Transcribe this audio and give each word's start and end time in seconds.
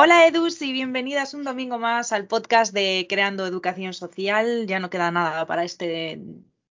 Hola 0.00 0.28
Edus 0.28 0.62
y 0.62 0.72
bienvenidas 0.72 1.34
un 1.34 1.42
domingo 1.42 1.76
más 1.76 2.12
al 2.12 2.28
podcast 2.28 2.72
de 2.72 3.08
Creando 3.08 3.44
Educación 3.44 3.92
Social. 3.94 4.68
Ya 4.68 4.78
no 4.78 4.90
queda 4.90 5.10
nada 5.10 5.44
para 5.44 5.64
este 5.64 6.20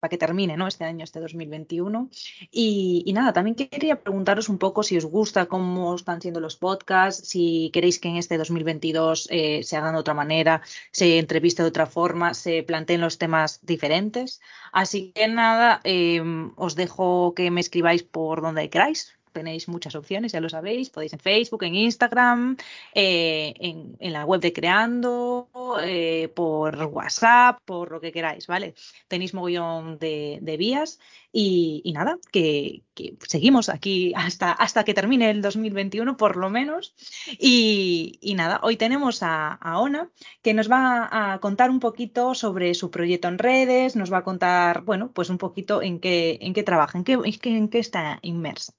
para 0.01 0.09
que 0.09 0.17
termine 0.17 0.57
¿no? 0.57 0.67
este 0.67 0.83
año, 0.83 1.05
este 1.05 1.21
2021. 1.21 2.09
Y, 2.51 3.09
nada, 3.13 3.31
también 3.31 3.55
quería 3.55 4.01
preguntaros 4.01 4.49
un 4.49 4.57
poco 4.57 4.83
si 4.83 4.97
os 4.97 5.05
gusta 5.05 5.45
cómo 5.45 5.95
están 5.95 6.19
siendo 6.19 6.41
los 6.41 6.57
podcasts, 6.57 7.29
si 7.29 7.69
queréis 7.71 7.97
que 7.97 8.09
en 8.09 8.17
este 8.17 8.37
2022 8.37 9.29
eh, 9.31 9.63
se 9.63 9.77
hagan 9.77 9.93
de 9.93 10.01
otra 10.01 10.13
manera, 10.13 10.61
se 10.91 11.17
entreviste 11.17 11.63
de 11.63 11.69
otra 11.69 11.85
forma, 11.85 12.33
se 12.33 12.61
planteen 12.63 12.99
los 12.99 13.17
temas 13.19 13.65
diferentes. 13.65 14.41
Así 14.73 15.13
que 15.15 15.29
nada, 15.29 15.79
eh, 15.85 16.21
os 16.57 16.75
dejo 16.75 17.33
que 17.33 17.51
me 17.51 17.61
escribáis 17.61 18.03
por 18.03 18.41
donde 18.41 18.69
queráis 18.69 19.17
tenéis 19.33 19.67
muchas 19.67 19.95
opciones, 19.95 20.31
ya 20.31 20.39
lo 20.39 20.49
sabéis, 20.49 20.89
podéis 20.89 21.13
en 21.13 21.19
Facebook, 21.19 21.63
en 21.63 21.75
Instagram, 21.75 22.57
eh, 22.93 23.53
en, 23.59 23.97
en, 23.99 24.13
la 24.13 24.25
web 24.25 24.39
de 24.39 24.53
Creando, 24.53 25.49
eh, 25.83 26.29
por 26.33 26.75
WhatsApp, 26.85 27.59
por 27.65 27.91
lo 27.91 27.99
que 27.99 28.11
queráis, 28.11 28.47
¿vale? 28.47 28.75
Tenéis 29.07 29.33
mogollón 29.33 29.97
de, 29.99 30.39
de 30.41 30.57
vías 30.57 30.99
y, 31.35 31.81
y 31.83 31.93
nada, 31.93 32.19
que, 32.31 32.83
que, 32.93 33.17
seguimos 33.27 33.67
aquí 33.67 34.13
hasta, 34.15 34.51
hasta 34.51 34.83
que 34.83 34.93
termine 34.93 35.31
el 35.31 35.41
2021 35.41 36.15
por 36.15 36.37
lo 36.37 36.51
menos. 36.51 36.93
Y, 37.39 38.19
y 38.21 38.35
nada, 38.35 38.59
hoy 38.61 38.77
tenemos 38.77 39.23
a, 39.23 39.53
a, 39.53 39.79
Ona 39.79 40.11
que 40.43 40.53
nos 40.53 40.71
va 40.71 41.09
a 41.33 41.39
contar 41.39 41.71
un 41.71 41.79
poquito 41.79 42.35
sobre 42.35 42.75
su 42.75 42.91
proyecto 42.91 43.27
en 43.29 43.39
redes, 43.39 43.95
nos 43.95 44.13
va 44.13 44.19
a 44.19 44.23
contar, 44.23 44.81
bueno, 44.83 45.11
pues 45.11 45.31
un 45.31 45.39
poquito 45.39 45.81
en 45.81 45.99
qué, 45.99 46.37
en 46.41 46.53
qué 46.53 46.61
trabaja, 46.61 46.99
en 46.99 47.03
qué, 47.03 47.13
en 47.43 47.67
qué, 47.67 47.79
está 47.79 48.19
inmersa. 48.21 48.73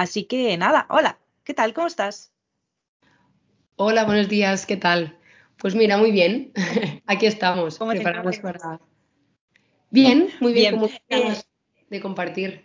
Así 0.00 0.24
que 0.24 0.56
nada, 0.56 0.86
hola, 0.88 1.18
¿qué 1.44 1.52
tal? 1.52 1.74
¿Cómo 1.74 1.86
estás? 1.86 2.32
Hola, 3.76 4.06
buenos 4.06 4.30
días, 4.30 4.64
¿qué 4.64 4.78
tal? 4.78 5.18
Pues 5.58 5.74
mira, 5.74 5.98
muy 5.98 6.10
bien, 6.10 6.52
aquí 7.06 7.26
estamos, 7.26 7.78
preparados 7.78 8.38
para... 8.38 8.80
Bien, 9.90 10.30
muy 10.40 10.54
bien, 10.54 10.78
bien. 10.78 10.88
como 10.88 10.88
eh, 11.10 11.36
de 11.90 12.00
compartir. 12.00 12.64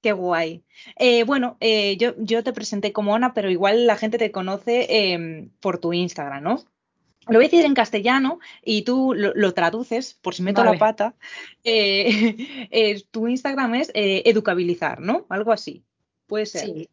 Qué 0.00 0.12
guay. 0.12 0.64
Eh, 0.96 1.24
bueno, 1.24 1.58
eh, 1.60 1.98
yo, 1.98 2.14
yo, 2.16 2.42
te 2.42 2.54
presenté 2.54 2.90
como 2.90 3.14
Ana, 3.14 3.34
pero 3.34 3.50
igual 3.50 3.86
la 3.86 3.96
gente 3.96 4.16
te 4.16 4.32
conoce 4.32 4.86
eh, 4.88 5.50
por 5.60 5.76
tu 5.76 5.92
Instagram, 5.92 6.42
¿no? 6.42 6.64
Lo 7.26 7.34
voy 7.34 7.44
a 7.44 7.48
decir 7.48 7.66
en 7.66 7.74
castellano 7.74 8.40
y 8.64 8.80
tú 8.80 9.12
lo, 9.14 9.34
lo 9.34 9.52
traduces, 9.52 10.14
por 10.14 10.34
si 10.34 10.42
meto 10.42 10.62
vale. 10.62 10.72
la 10.72 10.78
pata. 10.78 11.14
Eh, 11.62 13.02
tu 13.10 13.28
Instagram 13.28 13.74
es 13.74 13.90
educabilizar, 13.94 15.00
¿no? 15.00 15.26
Algo 15.28 15.52
así. 15.52 15.84
Puede 16.30 16.46
ser. 16.46 16.64
Sí, 16.64 16.88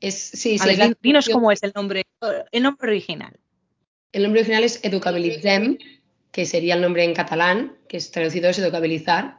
es, 0.00 0.14
sí, 0.14 0.58
sí, 0.58 0.76
ver, 0.76 0.98
dinos 1.00 1.28
cómo 1.28 1.52
es 1.52 1.62
el 1.62 1.72
nombre, 1.74 2.04
el 2.50 2.62
nombre 2.62 2.90
original. 2.90 3.38
El 4.10 4.24
nombre 4.24 4.40
original 4.40 4.64
es 4.64 4.80
Educabilitzem, 4.82 5.78
que 6.32 6.44
sería 6.44 6.74
el 6.74 6.82
nombre 6.82 7.04
en 7.04 7.14
catalán, 7.14 7.78
que 7.88 7.96
es 7.96 8.10
traducido 8.10 8.50
es 8.50 8.58
educabilizar. 8.58 9.38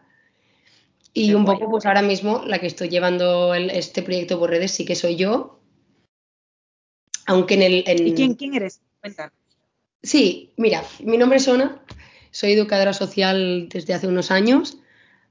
Y 1.13 1.27
Qué 1.27 1.35
un 1.35 1.43
guay. 1.43 1.57
poco, 1.57 1.71
pues 1.71 1.85
ahora 1.85 2.01
mismo, 2.01 2.43
la 2.47 2.59
que 2.59 2.67
estoy 2.67 2.87
llevando 2.87 3.53
el, 3.53 3.69
este 3.69 4.01
proyecto 4.01 4.39
por 4.39 4.49
redes 4.49 4.71
sí 4.71 4.85
que 4.85 4.95
soy 4.95 5.17
yo. 5.17 5.59
Aunque 7.25 7.55
en 7.55 7.61
el. 7.61 7.83
En... 7.85 8.07
¿Y 8.07 8.13
quién, 8.13 8.35
quién 8.35 8.53
eres? 8.53 8.81
Cuéntanos. 9.01 9.33
Sí, 10.01 10.53
mira, 10.55 10.83
mi 11.01 11.17
nombre 11.17 11.37
es 11.37 11.47
Ona, 11.49 11.83
soy 12.31 12.53
educadora 12.53 12.93
social 12.93 13.67
desde 13.69 13.93
hace 13.93 14.07
unos 14.07 14.31
años. 14.31 14.77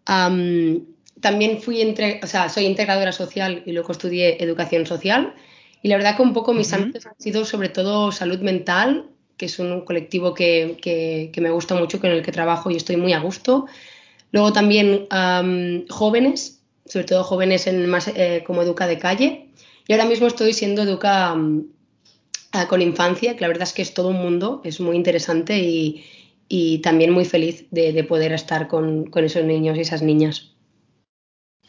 Um, 0.06 0.84
también 1.22 1.62
fui 1.62 1.80
entre, 1.80 2.20
o 2.22 2.26
sea, 2.26 2.48
soy 2.48 2.66
integradora 2.66 3.12
social 3.12 3.62
y 3.64 3.72
luego 3.72 3.92
estudié 3.92 4.42
educación 4.42 4.84
social. 4.86 5.32
Y 5.80 5.88
la 5.88 5.96
verdad 5.96 6.16
que 6.16 6.22
un 6.22 6.34
poco 6.34 6.52
mis 6.52 6.70
uh 6.72 6.76
-huh. 6.76 6.78
ámbitos 6.82 7.06
han 7.06 7.18
sido 7.18 7.44
sobre 7.44 7.68
todo 7.68 8.12
salud 8.12 8.40
mental, 8.40 9.06
que 9.38 9.46
es 9.46 9.58
un 9.58 9.84
colectivo 9.84 10.34
que, 10.34 10.76
que, 10.82 11.30
que, 11.32 11.40
me 11.40 11.50
gusta 11.50 11.74
mucho, 11.74 12.00
con 12.00 12.10
el 12.10 12.22
que 12.22 12.32
trabajo 12.32 12.70
y 12.70 12.76
estoy 12.76 12.96
muy 12.96 13.12
a 13.12 13.20
gusto. 13.20 13.66
Luego 14.32 14.52
también 14.52 15.06
um, 15.10 15.86
jóvenes, 15.88 16.60
sobre 16.86 17.06
todo 17.06 17.22
jóvenes 17.24 17.66
en 17.66 17.86
más 17.88 18.08
eh, 18.08 18.42
como 18.46 18.62
educa 18.62 18.86
de 18.86 18.98
calle. 18.98 19.48
Y 19.86 19.92
ahora 19.92 20.06
mismo 20.06 20.26
estoy 20.26 20.52
siendo 20.52 20.82
educa 20.82 21.32
um, 21.32 21.66
con 22.68 22.82
infancia, 22.82 23.34
que 23.34 23.42
la 23.42 23.48
verdad 23.48 23.68
es 23.68 23.72
que 23.72 23.82
es 23.82 23.94
todo 23.94 24.08
un 24.08 24.20
mundo, 24.26 24.60
es 24.64 24.80
muy 24.80 24.96
interesante 24.96 25.58
y, 25.58 26.04
y 26.48 26.78
también 26.78 27.12
muy 27.12 27.24
feliz 27.24 27.66
de, 27.70 27.92
de 27.92 28.04
poder 28.04 28.32
estar 28.32 28.66
con, 28.68 29.06
con 29.06 29.24
esos 29.24 29.44
niños 29.44 29.76
y 29.76 29.80
esas 29.80 30.02
niñas. 30.02 30.51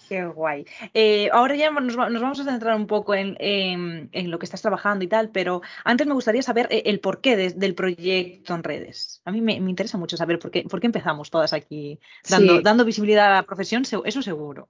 Qué 0.08 0.26
guay. 0.26 0.66
Eh, 0.94 1.30
ahora 1.32 1.56
ya 1.56 1.72
nos, 1.72 1.96
nos, 1.96 2.22
vamos 2.22 2.40
a 2.40 2.44
centrar 2.44 2.76
un 2.76 2.88
poco 2.88 3.16
en, 3.16 3.38
en, 3.40 4.10
en, 4.12 4.32
lo 4.32 4.40
que 4.40 4.46
estás 4.46 4.62
trabajando 4.62 5.06
y 5.06 5.08
tal, 5.08 5.30
pero 5.30 5.62
antes 5.84 6.08
me 6.08 6.14
gustaría 6.14 6.42
saber 6.42 6.68
eh, 6.70 6.84
el 6.86 7.00
porqué 7.00 7.36
de, 7.36 7.52
del 7.52 7.76
proyecto 7.76 8.54
en 8.54 8.64
redes. 8.64 9.22
A 9.26 9.32
mí 9.32 9.42
me, 9.42 9.60
me, 9.60 9.70
interesa 9.70 9.98
mucho 9.98 10.18
saber 10.18 10.40
por 10.40 10.52
qué, 10.52 10.64
por 10.64 10.80
qué 10.80 10.88
empezamos 10.88 11.30
todas 11.30 11.54
aquí 11.54 12.00
dando, 12.30 12.58
sí. 12.58 12.64
dando 12.64 12.86
visibilidad 12.86 13.32
a 13.32 13.36
la 13.36 13.44
profesión, 13.44 13.84
eso 13.84 14.22
seguro. 14.22 14.70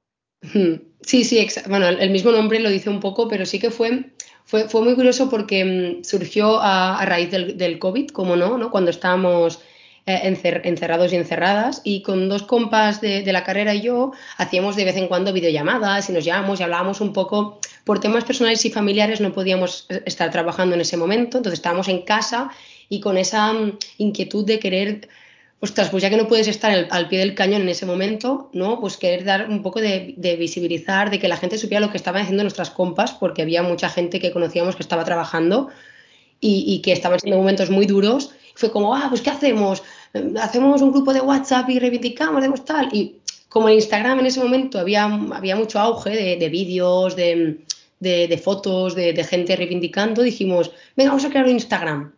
Sí, 1.01 1.23
sí, 1.23 1.47
bueno, 1.69 1.87
el 1.87 2.09
mismo 2.09 2.31
nombre 2.31 2.59
lo 2.59 2.69
dice 2.69 2.89
un 2.89 2.99
poco, 2.99 3.27
pero 3.29 3.45
sí 3.45 3.59
que 3.59 3.71
fue, 3.71 4.11
fue, 4.43 4.67
fue 4.67 4.81
muy 4.81 4.95
curioso 4.95 5.29
porque 5.29 5.63
mm, 5.63 6.03
surgió 6.03 6.59
a, 6.59 6.99
a 6.99 7.05
raíz 7.05 7.31
del, 7.31 7.57
del, 7.57 7.79
COVID, 7.79 8.09
como 8.09 8.35
no, 8.35 8.57
¿no? 8.57 8.69
Cuando 8.69 8.91
estábamos 8.91 9.61
eh, 10.05 10.19
encer, 10.23 10.63
encerrados 10.65 11.13
y 11.13 11.15
encerradas 11.15 11.79
y 11.85 12.01
con 12.01 12.27
dos 12.27 12.43
compas 12.43 12.99
de, 12.99 13.21
de, 13.21 13.31
la 13.31 13.45
carrera 13.45 13.73
y 13.73 13.79
yo 13.79 14.11
hacíamos 14.35 14.75
de 14.75 14.83
vez 14.83 14.97
en 14.97 15.07
cuando 15.07 15.31
videollamadas 15.31 16.09
y 16.09 16.11
nos 16.11 16.25
llamamos 16.25 16.59
y 16.59 16.63
hablábamos 16.63 16.99
un 16.99 17.13
poco. 17.13 17.61
Por 17.85 18.01
temas 18.01 18.25
personales 18.25 18.65
y 18.65 18.69
familiares 18.69 19.21
no 19.21 19.31
podíamos 19.31 19.87
estar 20.05 20.29
trabajando 20.29 20.75
en 20.75 20.81
ese 20.81 20.97
momento 20.97 21.37
entonces 21.37 21.59
estábamos 21.59 21.87
en 21.87 22.01
casa 22.01 22.49
y 22.89 22.99
con 22.99 23.17
esa 23.17 23.53
um, 23.53 23.77
inquietud 23.97 24.45
de 24.45 24.59
querer 24.59 25.07
ostras 25.61 25.89
pues 25.89 26.03
ya 26.03 26.09
que 26.09 26.17
no 26.17 26.27
puedes 26.27 26.49
estar 26.49 26.87
al, 26.89 27.07
pie 27.07 27.19
del 27.19 27.33
cañón 27.33 27.61
en 27.61 27.69
ese 27.69 27.85
momento 27.85 28.49
no 28.51 28.81
pues 28.81 28.97
querer 28.97 29.23
dar 29.23 29.49
un 29.49 29.61
poco 29.61 29.79
de, 29.79 30.15
de 30.17 30.35
visibilizar 30.35 31.11
de 31.11 31.19
que 31.19 31.29
la 31.29 31.37
gente 31.37 31.57
supiera 31.57 31.79
lo 31.79 31.91
que 31.91 31.97
estaban 31.97 32.23
haciendo 32.23 32.43
nuestras 32.43 32.71
compas 32.71 33.13
porque 33.13 33.41
había 33.41 33.63
mucha 33.63 33.87
gente 33.87 34.19
que 34.19 34.33
conocíamos 34.33 34.75
que 34.75 34.83
estaba 34.83 35.05
trabajando 35.05 35.69
y, 36.41 36.65
y 36.67 36.81
que 36.81 36.91
estaban 36.91 37.21
siendo 37.21 37.37
momentos 37.37 37.69
muy 37.69 37.85
duros 37.85 38.31
fue 38.55 38.71
como, 38.71 38.95
ah, 38.95 39.07
pues 39.09 39.21
¿qué 39.21 39.29
hacemos? 39.29 39.83
Hacemos 40.39 40.81
un 40.81 40.91
grupo 40.91 41.13
de 41.13 41.21
WhatsApp 41.21 41.69
y 41.69 41.79
reivindicamos, 41.79 42.37
hacemos 42.37 42.63
tal. 42.65 42.89
Y 42.93 43.19
como 43.49 43.69
en 43.69 43.75
Instagram 43.75 44.19
en 44.19 44.27
ese 44.27 44.41
momento 44.41 44.79
había, 44.79 45.05
había 45.05 45.55
mucho 45.55 45.79
auge 45.79 46.11
de, 46.11 46.37
de 46.37 46.49
vídeos, 46.49 47.15
de, 47.15 47.65
de, 47.99 48.27
de, 48.27 48.37
fotos, 48.37 48.95
de, 48.95 49.23
gente 49.23 49.55
reivindicando, 49.55 50.21
dijimos, 50.21 50.71
venga, 50.95 51.11
vamos 51.11 51.25
a 51.25 51.29
crear 51.29 51.45
un 51.45 51.51
Instagram. 51.51 52.13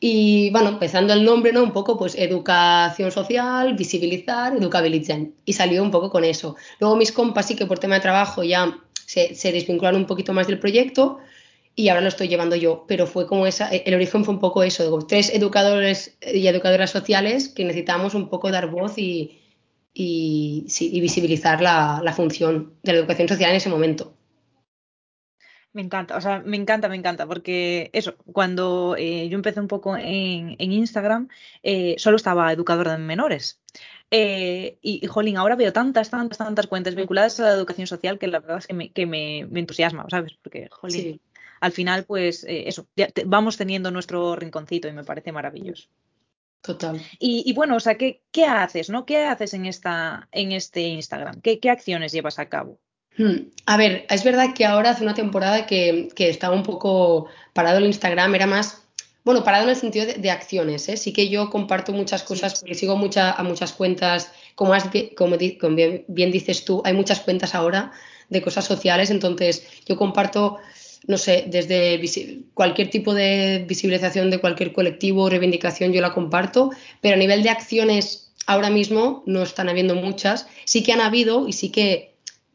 Y 0.00 0.50
bueno, 0.50 0.70
empezando 0.70 1.12
el 1.12 1.24
nombre, 1.24 1.52
¿no? 1.52 1.62
Un 1.62 1.72
poco, 1.72 1.96
pues 1.96 2.16
educación 2.16 3.12
social, 3.12 3.74
visibilizar, 3.74 4.56
educabilizar. 4.56 5.20
Y 5.44 5.52
salió 5.52 5.82
un 5.82 5.90
poco 5.90 6.10
con 6.10 6.24
eso. 6.24 6.56
Luego 6.80 6.96
mis 6.96 7.12
compas 7.12 7.46
sí 7.46 7.54
que 7.54 7.66
por 7.66 7.78
tema 7.78 7.96
de 7.96 8.00
trabajo 8.00 8.42
ya 8.42 8.78
se, 9.06 9.34
se 9.34 9.52
desvincularon 9.52 10.00
un 10.00 10.06
poquito 10.06 10.32
más 10.32 10.46
del 10.48 10.58
proyecto, 10.58 11.18
y 11.74 11.88
ahora 11.88 12.02
lo 12.02 12.08
estoy 12.08 12.28
llevando 12.28 12.56
yo, 12.56 12.84
pero 12.86 13.06
fue 13.06 13.26
como 13.26 13.46
esa, 13.46 13.68
el 13.68 13.94
origen 13.94 14.24
fue 14.24 14.34
un 14.34 14.40
poco 14.40 14.62
eso, 14.62 14.82
digo, 14.82 15.06
tres 15.06 15.32
educadores 15.34 16.18
y 16.20 16.46
educadoras 16.46 16.90
sociales 16.90 17.48
que 17.48 17.64
necesitamos 17.64 18.14
un 18.14 18.28
poco 18.28 18.50
dar 18.50 18.70
voz 18.70 18.98
y, 18.98 19.40
y, 19.94 20.66
sí, 20.68 20.90
y 20.92 21.00
visibilizar 21.00 21.62
la, 21.62 22.00
la, 22.02 22.12
función 22.12 22.74
de 22.82 22.92
la 22.92 22.98
educación 22.98 23.28
social 23.28 23.50
en 23.50 23.56
ese 23.56 23.70
momento. 23.70 24.14
Me 25.72 25.80
encanta, 25.80 26.18
o 26.18 26.20
sea, 26.20 26.40
me 26.40 26.58
encanta, 26.58 26.90
me 26.90 26.96
encanta, 26.96 27.26
porque 27.26 27.88
eso, 27.94 28.16
cuando 28.30 28.94
eh, 28.98 29.30
yo 29.30 29.36
empecé 29.36 29.58
un 29.58 29.68
poco 29.68 29.96
en, 29.96 30.56
en 30.58 30.72
Instagram, 30.72 31.28
eh, 31.62 31.94
solo 31.96 32.16
estaba 32.16 32.52
educadora 32.52 32.92
de 32.92 32.98
menores. 32.98 33.62
Eh, 34.10 34.76
y, 34.82 35.02
y, 35.02 35.06
jolín, 35.06 35.38
ahora 35.38 35.56
veo 35.56 35.72
tantas, 35.72 36.10
tantas, 36.10 36.36
tantas 36.36 36.66
cuentas 36.66 36.94
vinculadas 36.94 37.40
a 37.40 37.44
la 37.44 37.54
educación 37.54 37.86
social 37.86 38.18
que 38.18 38.26
la 38.26 38.40
verdad 38.40 38.58
es 38.58 38.66
que 38.66 38.74
me, 38.74 38.92
que 38.92 39.06
me, 39.06 39.46
me 39.50 39.60
entusiasma, 39.60 40.04
¿sabes? 40.10 40.34
Porque, 40.42 40.68
jolín. 40.70 41.00
Sí 41.00 41.20
al 41.62 41.70
final, 41.70 42.04
pues 42.04 42.42
eh, 42.42 42.64
eso, 42.66 42.88
te, 42.96 43.22
vamos 43.24 43.56
teniendo 43.56 43.92
nuestro 43.92 44.34
rinconcito 44.34 44.88
y 44.88 44.92
me 44.92 45.04
parece 45.04 45.30
maravilloso. 45.30 45.88
Total. 46.60 47.00
Y, 47.20 47.44
y 47.46 47.52
bueno, 47.52 47.76
o 47.76 47.80
sea, 47.80 47.94
¿qué, 47.94 48.20
¿qué, 48.32 48.46
haces, 48.46 48.90
no? 48.90 49.06
¿Qué 49.06 49.24
haces 49.24 49.54
en, 49.54 49.66
esta, 49.66 50.28
en 50.32 50.50
este 50.50 50.80
Instagram? 50.80 51.40
¿Qué, 51.40 51.60
¿Qué, 51.60 51.70
acciones 51.70 52.10
llevas 52.10 52.40
a 52.40 52.48
cabo? 52.48 52.80
Hmm. 53.16 53.50
A 53.66 53.76
ver, 53.76 54.06
es 54.10 54.24
verdad 54.24 54.54
que 54.54 54.64
ahora 54.64 54.90
hace 54.90 55.04
una 55.04 55.14
temporada 55.14 55.64
que, 55.66 56.08
que, 56.16 56.28
estaba 56.28 56.56
un 56.56 56.64
poco 56.64 57.28
parado 57.52 57.78
el 57.78 57.86
Instagram, 57.86 58.34
era 58.34 58.46
más, 58.46 58.82
bueno, 59.24 59.44
parado 59.44 59.62
en 59.62 59.70
el 59.70 59.76
sentido 59.76 60.04
de, 60.04 60.14
de 60.14 60.30
acciones, 60.32 60.88
¿eh? 60.88 60.96
Sí 60.96 61.12
que 61.12 61.28
yo 61.28 61.48
comparto 61.48 61.92
muchas 61.92 62.24
cosas, 62.24 62.58
porque 62.58 62.74
sigo 62.74 62.96
mucha, 62.96 63.30
a 63.30 63.44
muchas 63.44 63.72
cuentas, 63.72 64.32
como, 64.56 64.74
has, 64.74 64.90
como, 65.16 65.36
como 65.60 65.76
bien, 65.76 66.04
bien 66.08 66.32
dices 66.32 66.64
tú, 66.64 66.82
hay 66.84 66.92
muchas 66.92 67.20
cuentas 67.20 67.54
ahora 67.54 67.92
de 68.32 68.42
cosas 68.42 68.64
sociales, 68.64 69.10
entonces 69.10 69.64
yo 69.86 69.96
comparto 69.96 70.58
no 71.06 71.18
sé, 71.18 71.44
desde 71.48 72.00
cualquier 72.54 72.90
tipo 72.90 73.14
de 73.14 73.64
visibilización 73.66 74.30
de 74.30 74.38
cualquier 74.38 74.72
colectivo 74.72 75.24
o 75.24 75.30
reivindicación 75.30 75.92
yo 75.92 76.00
la 76.00 76.12
comparto, 76.12 76.70
pero 77.00 77.14
a 77.14 77.18
nivel 77.18 77.42
de 77.42 77.50
acciones 77.50 78.32
ahora 78.46 78.70
mismo 78.70 79.22
no 79.26 79.42
están 79.42 79.68
habiendo 79.68 79.94
muchas, 79.94 80.46
sí 80.64 80.82
que 80.82 80.92
han 80.92 81.00
habido 81.00 81.48
y 81.48 81.52
sí 81.52 81.70
que 81.70 82.12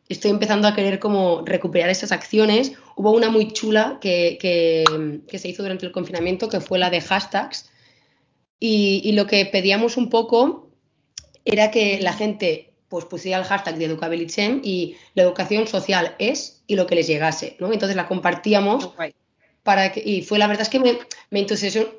estoy 0.09 0.31
empezando 0.31 0.67
a 0.67 0.75
querer 0.75 0.99
como 0.99 1.43
recuperar 1.45 1.89
esas 1.89 2.11
acciones. 2.11 2.73
Hubo 2.95 3.11
una 3.11 3.29
muy 3.29 3.51
chula 3.51 3.97
que, 4.01 4.37
que, 4.39 5.37
se 5.37 5.49
hizo 5.49 5.63
durante 5.63 5.85
el 5.85 5.91
confinamiento, 5.91 6.49
que 6.49 6.61
fue 6.61 6.79
la 6.79 6.89
de 6.89 7.01
hashtags. 7.01 7.69
Y, 8.59 9.01
y, 9.03 9.11
lo 9.11 9.27
que 9.27 9.45
pedíamos 9.45 9.97
un 9.97 10.09
poco 10.09 10.71
era 11.45 11.69
que 11.69 11.99
la 12.01 12.13
gente 12.13 12.73
pues 12.89 13.05
pusiera 13.05 13.39
el 13.39 13.43
hashtag 13.43 13.77
de 13.77 13.85
Educabilichem 13.85 14.61
y 14.63 14.95
la 15.13 15.23
educación 15.23 15.67
social 15.67 16.15
es 16.19 16.61
y 16.67 16.75
lo 16.75 16.87
que 16.87 16.95
les 16.95 17.07
llegase, 17.07 17.55
¿no? 17.59 17.71
Entonces 17.73 17.95
la 17.95 18.07
compartíamos 18.07 18.91
para 19.63 19.91
que, 19.91 20.01
y 20.05 20.21
fue 20.21 20.39
la 20.39 20.47
verdad 20.47 20.63
es 20.63 20.69
que 20.69 20.79
me, 20.79 20.97
me 21.29 21.45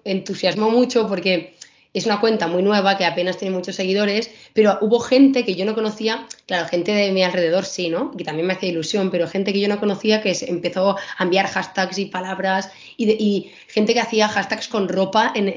entusiasmó 0.04 0.70
mucho 0.70 1.06
porque 1.06 1.58
es 1.94 2.06
una 2.06 2.20
cuenta 2.20 2.46
muy 2.46 2.62
nueva 2.62 2.96
que 2.98 3.04
apenas 3.04 3.38
tiene 3.38 3.54
muchos 3.54 3.76
seguidores, 3.76 4.30
pero 4.52 4.78
hubo 4.80 5.00
gente 5.00 5.44
que 5.44 5.54
yo 5.54 5.64
no 5.64 5.74
conocía, 5.74 6.26
claro, 6.46 6.68
gente 6.68 6.92
de 6.92 7.12
mi 7.12 7.22
alrededor 7.22 7.64
sí, 7.64 7.88
¿no? 7.88 8.12
Que 8.12 8.24
también 8.24 8.46
me 8.46 8.52
hacía 8.52 8.68
ilusión, 8.68 9.10
pero 9.10 9.26
gente 9.26 9.52
que 9.52 9.60
yo 9.60 9.68
no 9.68 9.80
conocía 9.80 10.22
que 10.22 10.36
empezó 10.42 10.96
a 11.16 11.24
enviar 11.24 11.46
hashtags 11.46 11.98
y 11.98 12.06
palabras 12.06 12.70
y, 12.96 13.50
gente 13.68 13.94
que 13.94 14.00
hacía 14.00 14.28
hashtags 14.28 14.68
con 14.68 14.88
ropa 14.88 15.32
en, 15.34 15.48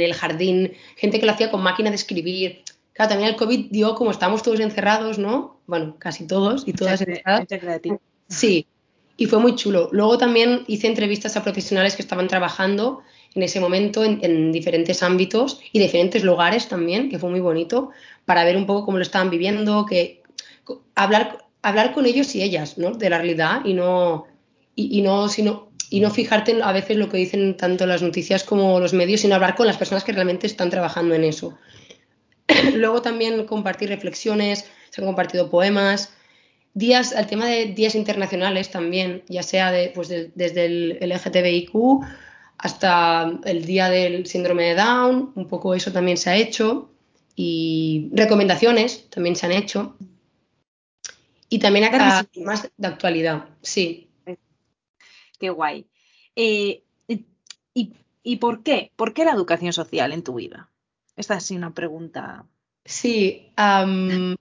el 0.00 0.14
jardín, 0.14 0.72
gente 0.96 1.20
que 1.20 1.26
lo 1.26 1.32
hacía 1.32 1.50
con 1.50 1.62
máquina 1.62 1.90
de 1.90 1.96
escribir. 1.96 2.62
Claro, 2.96 3.10
también 3.10 3.30
el 3.30 3.36
COVID 3.36 3.66
dio, 3.70 3.94
como 3.94 4.10
estamos 4.10 4.42
todos 4.42 4.58
encerrados, 4.58 5.18
¿no? 5.18 5.60
Bueno, 5.66 5.96
casi 5.98 6.26
todos 6.26 6.66
y 6.66 6.72
todas 6.72 7.02
encerradas. 7.02 7.46
Sí, 8.28 8.66
y 9.18 9.26
fue 9.26 9.38
muy 9.38 9.54
chulo. 9.54 9.90
Luego 9.92 10.18
también 10.18 10.64
hice 10.66 10.86
entrevistas 10.86 11.36
a 11.36 11.42
profesionales 11.42 11.94
que 11.94 12.02
estaban 12.02 12.26
trabajando 12.26 13.02
en 13.34 13.42
ese 13.42 13.60
momento 13.60 14.02
en, 14.02 14.50
diferentes 14.50 15.02
ámbitos 15.02 15.60
y 15.72 15.78
diferentes 15.78 16.24
lugares 16.24 16.68
también, 16.68 17.10
que 17.10 17.18
fue 17.18 17.28
muy 17.28 17.40
bonito, 17.40 17.90
para 18.24 18.44
ver 18.44 18.56
un 18.56 18.66
poco 18.66 18.86
cómo 18.86 18.96
lo 18.96 19.02
estaban 19.02 19.28
viviendo, 19.28 19.84
que 19.84 20.22
hablar, 20.94 21.44
hablar 21.60 21.92
con 21.92 22.06
ellos 22.06 22.34
y 22.34 22.42
ellas, 22.42 22.78
¿no? 22.78 22.92
De 22.92 23.10
la 23.10 23.18
realidad 23.18 23.62
y 23.64 23.74
no, 23.74 24.26
y, 24.74 25.02
no, 25.02 25.28
sino, 25.28 25.70
y 25.90 26.00
no 26.00 26.10
fijarte 26.10 26.52
en 26.52 26.62
a 26.62 26.72
veces 26.72 26.96
lo 26.96 27.10
que 27.10 27.18
dicen 27.18 27.58
tanto 27.58 27.86
las 27.86 28.02
noticias 28.02 28.42
como 28.42 28.80
los 28.80 28.94
medios, 28.94 29.20
sino 29.20 29.34
hablar 29.34 29.54
con 29.54 29.66
las 29.66 29.76
personas 29.76 30.02
que 30.02 30.12
realmente 30.12 30.46
están 30.46 30.70
trabajando 30.70 31.14
en 31.14 31.24
eso. 31.24 31.58
Luego 32.74 33.02
también 33.02 33.46
compartir 33.46 33.88
reflexiones, 33.88 34.70
se 34.90 35.00
han 35.00 35.06
compartido 35.06 35.50
poemas, 35.50 36.14
días, 36.74 37.14
al 37.14 37.26
tema 37.26 37.46
de 37.46 37.66
días 37.66 37.94
internacionales 37.94 38.70
también, 38.70 39.22
ya 39.28 39.42
sea 39.42 39.72
de, 39.72 39.90
pues 39.94 40.08
desde 40.08 40.66
el 40.66 40.98
LGTBIQ 41.00 42.04
hasta 42.58 43.38
el 43.44 43.64
día 43.64 43.90
del 43.90 44.26
síndrome 44.26 44.64
de 44.64 44.74
Down, 44.74 45.32
un 45.34 45.48
poco 45.48 45.74
eso 45.74 45.92
también 45.92 46.16
se 46.16 46.30
ha 46.30 46.36
hecho, 46.36 46.90
y 47.36 48.08
recomendaciones 48.12 49.08
también 49.10 49.36
se 49.36 49.46
han 49.46 49.52
hecho. 49.52 49.96
Y 51.48 51.58
también 51.58 51.84
acá 51.84 52.26
más 52.36 52.70
de 52.76 52.88
actualidad, 52.88 53.50
sí. 53.60 54.08
Qué 55.38 55.50
guay. 55.50 55.86
Eh, 56.34 56.82
y, 58.28 58.36
por 58.36 58.64
qué? 58.64 58.90
¿Por 58.96 59.14
qué 59.14 59.24
la 59.24 59.30
educación 59.30 59.72
social 59.72 60.12
en 60.12 60.24
tu 60.24 60.34
vida? 60.34 60.68
Esta 61.16 61.36
es 61.36 61.50
una 61.50 61.72
pregunta. 61.72 62.46
Sí, 62.84 63.50
la 63.56 63.84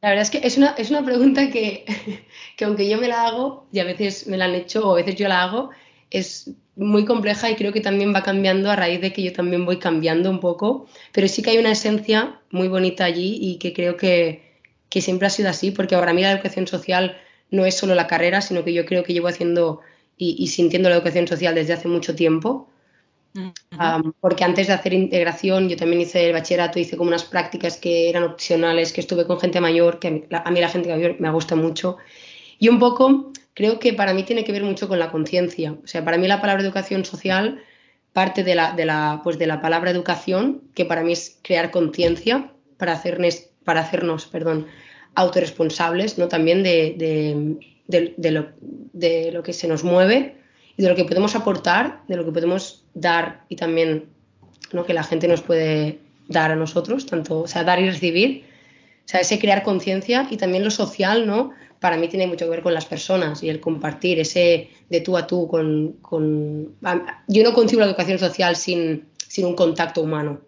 verdad 0.01 0.22
es 0.22 0.30
que 0.30 0.42
es 0.44 0.57
una, 0.57 0.75
es 0.77 0.92
una 0.92 1.04
pregunta 1.04 1.50
que, 1.50 1.86
que, 2.57 2.66
aunque 2.66 2.88
yo 2.88 3.00
me 3.00 3.07
la 3.07 3.25
hago, 3.27 3.68
y 3.72 3.80
a 3.80 3.83
veces 3.86 4.27
me 4.27 4.38
la 4.38 4.45
han 4.45 4.54
hecho, 4.54 4.88
o 4.88 4.92
a 4.94 4.95
veces 4.98 5.16
yo 5.16 5.27
la 5.27 5.44
hago, 5.44 5.72
es 6.12 6.51
muy 6.75 7.06
compleja 7.06 7.50
y 7.50 7.56
creo 7.56 7.72
que 7.72 7.81
también 7.81 8.13
va 8.13 8.22
cambiando 8.22 8.69
a 8.69 8.75
raíz 8.75 9.01
de 9.01 9.13
que 9.13 9.24
yo 9.24 9.33
también 9.33 9.66
voy 9.66 9.80
cambiando 9.80 10.30
un 10.30 10.39
poco, 10.39 10.88
pero 11.12 11.27
sí 11.27 11.42
que 11.42 11.51
hay 11.51 11.57
una 11.57 11.72
esencia 11.72 12.39
muy 12.51 12.68
bonita 12.68 13.06
allí 13.06 13.38
y 13.42 13.57
que 13.57 13.74
creo 13.74 13.98
que, 13.98 14.44
siempre 14.92 15.27
ha 15.27 15.30
sido 15.30 15.50
así, 15.50 15.72
porque 15.72 15.98
para 15.98 16.13
mí 16.13 16.22
la 16.22 16.31
educación 16.31 16.68
social 16.68 17.18
no 17.51 17.66
es 17.66 17.75
solo 17.75 17.95
la 17.95 18.07
carrera, 18.07 18.39
sino 18.39 18.63
que 18.63 18.74
yo 18.74 18.86
creo 18.86 19.04
que 19.04 19.12
llevo 19.12 19.27
haciendo 19.27 19.81
y, 20.16 20.48
sintiendo 20.48 20.88
la 20.88 20.95
educación 20.95 21.27
social 21.27 21.54
desde 21.54 21.74
hace 21.74 21.89
mucho 21.89 22.16
tiempo. 22.16 22.69
Porque 24.19 24.43
antes 24.43 24.67
de 24.67 24.73
hacer 24.73 24.93
integración, 24.93 25.69
yo 25.69 25.75
también 25.77 26.01
hice 26.01 26.27
el 26.27 26.33
bachillerato, 26.33 26.79
hice 26.79 26.97
como 26.97 27.09
unas 27.09 27.23
prácticas 27.23 27.77
que 27.77 28.09
eran 28.09 28.23
opcionales, 28.23 28.93
que 28.93 29.01
estuve 29.01 29.25
con 29.25 29.39
gente 29.39 29.59
mayor, 29.59 29.99
que 29.99 30.07
a 30.07 30.11
mí, 30.11 30.23
a 30.31 30.51
mí 30.51 30.61
la 30.61 30.69
gente 30.69 30.89
mayor 30.89 31.15
me 31.19 31.29
gusta 31.31 31.55
mucho. 31.55 31.97
Y 32.59 32.69
un 32.69 32.79
poco 32.79 33.31
creo 33.53 33.79
que 33.79 33.93
para 33.93 34.13
mí 34.13 34.23
tiene 34.23 34.43
que 34.43 34.51
ver 34.51 34.63
mucho 34.63 34.87
con 34.87 34.99
la 34.99 35.11
conciencia. 35.11 35.75
O 35.83 35.87
sea, 35.87 36.05
para 36.05 36.17
mí 36.17 36.27
la 36.27 36.41
palabra 36.41 36.63
educación 36.63 37.05
social 37.05 37.61
parte 38.15 38.45
de 38.45 38.55
la, 38.55 38.71
de 38.71 38.85
la, 38.85 39.19
pues 39.25 39.38
de 39.38 39.45
la 39.45 39.59
palabra 39.59 39.91
educación, 39.91 40.61
que 40.73 40.85
para 40.85 41.03
mí 41.03 41.11
es 41.11 41.38
crear 41.41 41.69
conciencia 41.69 42.49
para 42.77 42.93
hacernos, 42.93 43.49
para 43.65 43.81
hacernos 43.81 44.25
perdón, 44.27 44.67
autorresponsables 45.15 46.17
¿no? 46.17 46.29
también 46.29 46.63
de, 46.63 46.95
de, 47.88 48.31
lo, 48.31 48.47
de 48.61 49.31
lo 49.33 49.43
que 49.43 49.51
se 49.51 49.67
nos 49.67 49.83
mueve 49.83 50.38
y 50.77 50.83
de 50.83 50.88
lo 50.88 50.95
que 50.95 51.03
podemos 51.03 51.35
aportar, 51.35 52.03
de 52.07 52.15
lo 52.15 52.23
que 52.23 52.31
podemos 52.31 52.84
dar 52.95 53.45
y 53.50 53.56
también 53.56 54.09
¿no? 54.74 54.86
que 54.86 54.95
la 54.95 55.03
gente 55.03 55.27
nos 55.27 55.42
puede 55.42 56.00
dar 56.27 56.51
a 56.51 56.56
nosotros, 56.56 57.06
tanto, 57.06 57.42
o 57.42 57.47
sea, 57.47 57.63
dar 57.63 57.80
y 57.80 57.88
recibir. 57.88 58.45
O 59.06 59.07
sea, 59.07 59.19
ese 59.19 59.38
crear 59.38 59.62
conciencia 59.62 60.27
y 60.31 60.38
también 60.38 60.63
lo 60.63 60.71
social, 60.71 61.27
¿no? 61.27 61.51
para 61.86 61.97
mí 61.97 62.07
tiene 62.07 62.25
mucho 62.25 62.45
que 62.45 62.50
ver 62.51 62.63
con 62.63 62.74
las 62.74 62.88
personas 62.88 63.44
y 63.44 63.50
el 63.50 63.59
compartir 63.59 64.19
ese 64.19 64.69
de 64.89 65.01
tú 65.01 65.18
a 65.18 65.27
tú 65.27 65.47
con... 65.47 66.00
Yo 67.27 67.44
no 67.44 67.53
concibo 67.53 67.81
la 67.81 67.86
educación 67.86 68.18
social 68.18 68.56
sin, 68.56 69.07
sin 69.27 69.45
un 69.45 69.56
contacto 69.56 70.01
humano, 70.01 70.41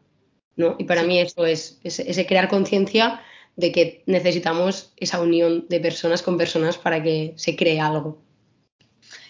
¿no? 0.55 0.75
Y 0.79 0.85
para 0.85 1.03
mí 1.03 1.19
eso 1.19 1.45
es, 1.45 1.79
ese 1.83 2.25
crear 2.25 2.47
conciencia 2.47 3.21
de 3.55 3.71
que 3.71 4.03
necesitamos 4.07 4.93
esa 4.97 5.21
unión 5.21 5.65
de 5.69 5.79
personas 5.79 6.23
con 6.23 6.39
personas 6.39 6.79
para 6.79 7.03
que 7.03 7.33
se 7.35 7.55
cree 7.55 7.79
algo. 7.79 8.17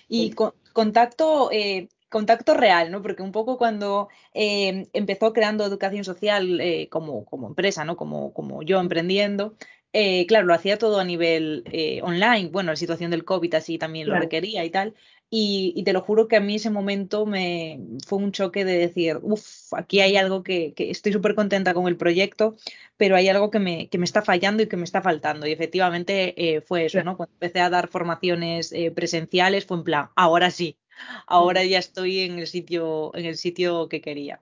Y 0.08 0.34
contacto, 0.72 1.50
eh, 1.52 1.90
contacto 2.09 2.54
real, 2.54 2.92
¿no? 2.92 3.01
Porque 3.01 3.24
un 3.24 3.31
poco 3.31 3.57
cuando 3.57 4.09
eh, 4.33 4.88
empezó 4.94 5.33
creando 5.33 5.65
educación 5.65 6.04
social 6.04 6.59
eh, 6.62 6.88
como, 6.89 7.25
como, 7.25 7.48
empresa, 7.48 7.86
¿no? 7.86 7.98
Como, 7.98 8.33
como 8.33 8.63
yo 8.63 8.80
emprendiendo, 8.80 9.56
eh, 9.94 10.25
claro, 10.27 10.45
lo 10.45 10.54
hacía 10.54 10.77
todo 10.77 11.00
a 11.00 11.04
nivel 11.06 11.63
online. 12.04 12.50
Bueno, 12.50 12.71
la 12.71 12.75
situación 12.75 13.12
del 13.12 13.25
COVID 13.25 13.56
así 13.56 13.77
también 13.77 14.07
lo 14.07 14.18
requería 14.19 14.63
y 14.65 14.69
tal. 14.69 14.94
Y, 15.30 15.83
te 15.83 15.92
lo 15.92 16.01
juro 16.01 16.27
que 16.30 16.38
a 16.38 16.39
mí 16.39 16.56
ese 16.56 16.69
momento 16.69 17.25
me 17.25 17.81
fue 18.06 18.19
un 18.19 18.31
choque 18.31 18.63
de 18.63 18.77
decir, 18.77 19.19
uff, 19.21 19.74
aquí 19.74 20.00
hay 20.00 20.15
algo 20.15 20.42
que, 20.42 20.74
estoy 20.77 21.12
súper 21.12 21.36
contenta 21.36 21.74
con 21.74 21.88
el 21.88 21.98
proyecto, 21.98 22.56
pero 22.95 23.18
hay 23.18 23.27
algo 23.27 23.51
que 23.51 23.60
me, 23.60 23.89
que 23.89 23.98
me, 23.98 24.06
está 24.06 24.21
fallando 24.21 24.63
y 24.63 24.68
que 24.68 24.77
me 24.77 24.86
está 24.86 25.01
faltando. 25.01 25.45
Y 25.48 25.51
efectivamente 25.51 26.56
eh, 26.56 26.62
fue 26.62 26.86
eso, 26.86 27.03
¿no? 27.03 27.18
Cuando 27.18 27.33
empecé 27.33 27.60
a 27.60 27.69
dar 27.69 27.89
formaciones 27.89 28.74
presenciales 28.95 29.65
fue 29.65 29.77
en 29.77 29.83
plan, 29.83 30.10
ahora 30.15 30.51
sí, 30.51 30.77
ahora 31.25 31.63
ya 31.63 31.80
estoy 31.80 32.22
en 32.22 32.39
el 32.39 32.48
sitio, 32.48 33.16
en 33.16 33.25
el 33.25 33.38
sitio 33.38 33.88
que 33.89 34.01
quería. 34.01 34.42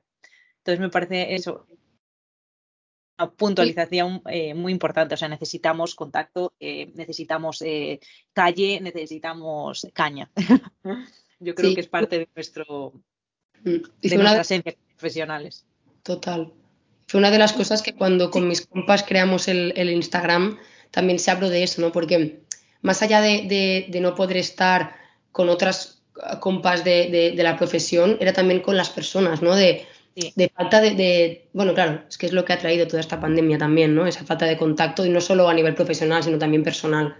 Entonces 0.58 0.80
me 0.80 0.90
parece 0.90 1.36
eso, 1.36 1.68
una 3.18 3.32
puntualización 3.32 4.22
eh, 4.30 4.54
muy 4.54 4.72
importante. 4.72 5.14
O 5.14 5.18
sea, 5.18 5.28
necesitamos 5.28 5.96
contacto, 5.96 6.54
eh, 6.60 6.92
necesitamos 6.96 7.62
eh, 7.62 8.00
calle, 8.34 8.80
necesitamos 8.82 9.88
caña. 9.94 10.30
Yo 11.40 11.54
creo 11.54 11.76
que 11.76 11.82
es 11.82 11.88
parte 11.88 12.20
de 12.20 12.30
nuestro 12.36 12.94
mm. 13.64 13.70
de 14.02 14.18
nuestras 14.18 14.50
de... 14.50 14.78
profesionales. 14.88 15.66
Total. 16.04 16.54
Fue 17.08 17.20
una 17.20 17.32
de 17.32 17.40
las 17.40 17.54
cosas 17.54 17.82
que 17.82 17.94
cuando 17.94 18.32
con 18.32 18.48
mis 18.48 18.66
compas 18.66 19.04
creamos 19.04 19.48
el, 19.48 19.74
Instagram 19.78 20.58
también 20.92 21.20
se 21.20 21.30
habló 21.30 21.50
de 21.50 21.64
eso, 21.64 21.82
¿no? 21.82 21.92
Porque 21.92 22.42
más 22.82 23.02
allá 23.04 23.22
de, 23.22 23.86
de 23.88 24.00
no 24.00 24.16
poder 24.16 24.38
estar 24.38 24.96
con 25.32 25.50
otras 25.50 25.95
compas 26.40 26.84
de, 26.84 27.34
de, 27.36 27.44
la 27.44 27.58
profesión, 27.58 28.18
era 28.20 28.34
también 28.34 28.62
con 28.62 28.78
las 28.78 28.90
personas, 28.90 29.42
¿no? 29.42 29.56
De, 29.56 29.86
de 30.16 30.50
falta 30.50 30.80
de, 30.80 31.50
bueno, 31.54 31.74
claro, 31.74 32.04
es 32.08 32.18
que 32.18 32.26
es 32.26 32.34
lo 32.34 32.46
que 32.46 32.54
ha 32.54 32.60
traído 32.60 32.88
toda 32.88 33.02
esta 33.02 33.20
pandemia 33.20 33.58
también, 33.58 33.94
¿no? 33.96 34.08
Esa 34.08 34.24
falta 34.24 34.46
de 34.46 34.58
contacto 34.58 35.06
y 35.06 35.10
no 35.10 35.20
solo 35.20 35.50
a 35.50 35.54
nivel 35.54 35.76
profesional, 35.76 36.24
sino 36.24 36.38
también 36.38 36.64
personal. 36.64 37.16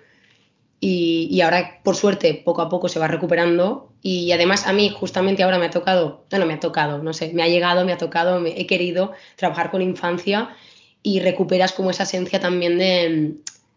Y, 0.80 1.42
ahora, 1.42 1.82
por 1.84 1.96
suerte, 1.96 2.42
poco 2.46 2.62
a 2.62 2.70
poco 2.70 2.90
se 2.90 3.00
va 3.00 3.08
recuperando 3.08 3.92
y 4.02 4.32
además 4.34 4.68
a 4.68 4.74
mí 4.74 4.90
justamente 4.90 5.42
ahora 5.42 5.58
me 5.58 5.66
ha 5.66 5.72
tocado, 5.72 6.26
bueno, 6.30 6.46
me 6.46 6.54
ha 6.54 6.60
tocado, 6.60 7.02
no 7.02 7.12
sé, 7.14 7.32
me 7.34 7.42
ha 7.44 7.48
llegado, 7.48 7.86
me 7.86 7.94
ha 7.94 7.98
tocado, 7.98 8.40
me, 8.40 8.60
he 8.60 8.68
querido 8.68 9.14
trabajar 9.36 9.72
con 9.72 9.82
infancia 9.82 10.56
y 11.02 11.22
recuperas 11.22 11.72
como 11.72 11.90
esa 11.90 12.04
esencia 12.04 12.40
también 12.40 12.78
de, 12.78 13.36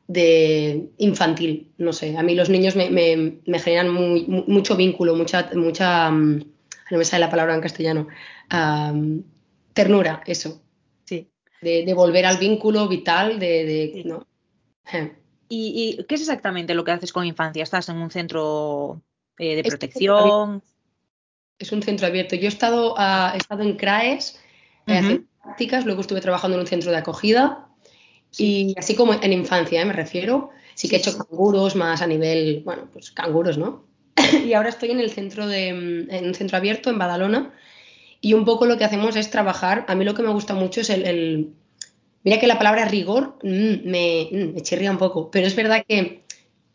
de 0.08 0.88
infantil, 0.96 1.70
no 1.76 1.92
sé, 1.92 2.16
a 2.16 2.22
mí 2.22 2.34
los 2.34 2.48
niños 2.48 2.74
me, 2.74 2.88
me, 2.90 3.58
generan 3.58 3.92
mucho 3.92 4.74
vínculo, 4.74 5.14
mucha, 5.14 5.50
mucha, 5.54 6.10
mm, 6.10 6.44
no 6.90 6.98
me 6.98 7.04
sale 7.04 7.26
la 7.26 7.30
palabra 7.30 7.54
en 7.54 7.60
castellano, 7.60 8.08
ternura, 9.74 10.22
eso. 10.26 10.62
Sí. 11.04 11.30
De, 11.60 11.92
volver 11.92 12.24
al 12.24 12.38
vínculo 12.38 12.88
vital, 12.88 13.38
de... 13.38 14.02
¿no? 14.06 14.26
¿Y, 15.50 16.02
qué 16.08 16.14
es 16.14 16.22
exactamente 16.22 16.74
lo 16.74 16.84
que 16.84 16.92
haces 16.92 17.12
con 17.12 17.26
infancia? 17.26 17.62
¿Estás 17.62 17.90
en 17.90 17.98
un 17.98 18.10
centro 18.10 19.02
eh, 19.38 19.56
de 19.56 19.62
protección? 19.62 20.62
Es 21.58 21.70
un 21.70 21.82
centro 21.82 22.06
abierto. 22.06 22.34
Yo 22.34 22.46
he 22.46 22.48
estado, 22.48 22.96
he 22.96 23.36
estado 23.36 23.62
en 23.62 23.76
CRAES, 23.76 24.40
uh 24.86 25.22
prácticas, 25.42 25.86
luego 25.86 26.02
estuve 26.02 26.20
trabajando 26.20 26.56
en 26.56 26.60
un 26.60 26.66
centro 26.66 26.90
de 26.90 26.98
acogida 26.98 27.67
y 28.36 28.74
así 28.76 28.94
como 28.94 29.14
en 29.14 29.32
infancia, 29.32 29.80
¿eh? 29.80 29.84
me 29.84 29.92
refiero. 29.92 30.50
Sí 30.74 30.88
que 30.88 30.96
he 30.96 30.98
hecho 30.98 31.16
canguros 31.16 31.74
más 31.74 32.02
a 32.02 32.06
nivel, 32.06 32.62
bueno, 32.64 32.88
pues 32.92 33.10
canguros, 33.10 33.58
¿no? 33.58 33.84
y 34.46 34.52
ahora 34.52 34.68
estoy 34.68 34.90
en 34.90 35.00
el 35.00 35.10
centro 35.10 35.46
de, 35.46 35.68
en 35.68 36.26
un 36.26 36.34
centro 36.34 36.56
abierto 36.56 36.90
en 36.90 36.98
Badalona 36.98 37.52
y 38.20 38.34
un 38.34 38.44
poco 38.44 38.66
lo 38.66 38.78
que 38.78 38.84
hacemos 38.84 39.16
es 39.16 39.30
trabajar, 39.30 39.84
a 39.88 39.94
mí 39.94 40.04
lo 40.04 40.14
que 40.14 40.22
me 40.22 40.32
gusta 40.32 40.54
mucho 40.54 40.80
es 40.80 40.90
el, 40.90 41.52
mira 42.24 42.38
que 42.38 42.46
la 42.46 42.58
palabra 42.58 42.84
rigor 42.84 43.38
mm, 43.42 43.88
me, 43.88 44.28
mm, 44.30 44.54
me, 44.54 44.62
chirría 44.62 44.90
un 44.90 44.98
poco, 44.98 45.30
pero 45.30 45.46
es 45.46 45.54
verdad 45.54 45.84
que, 45.86 46.24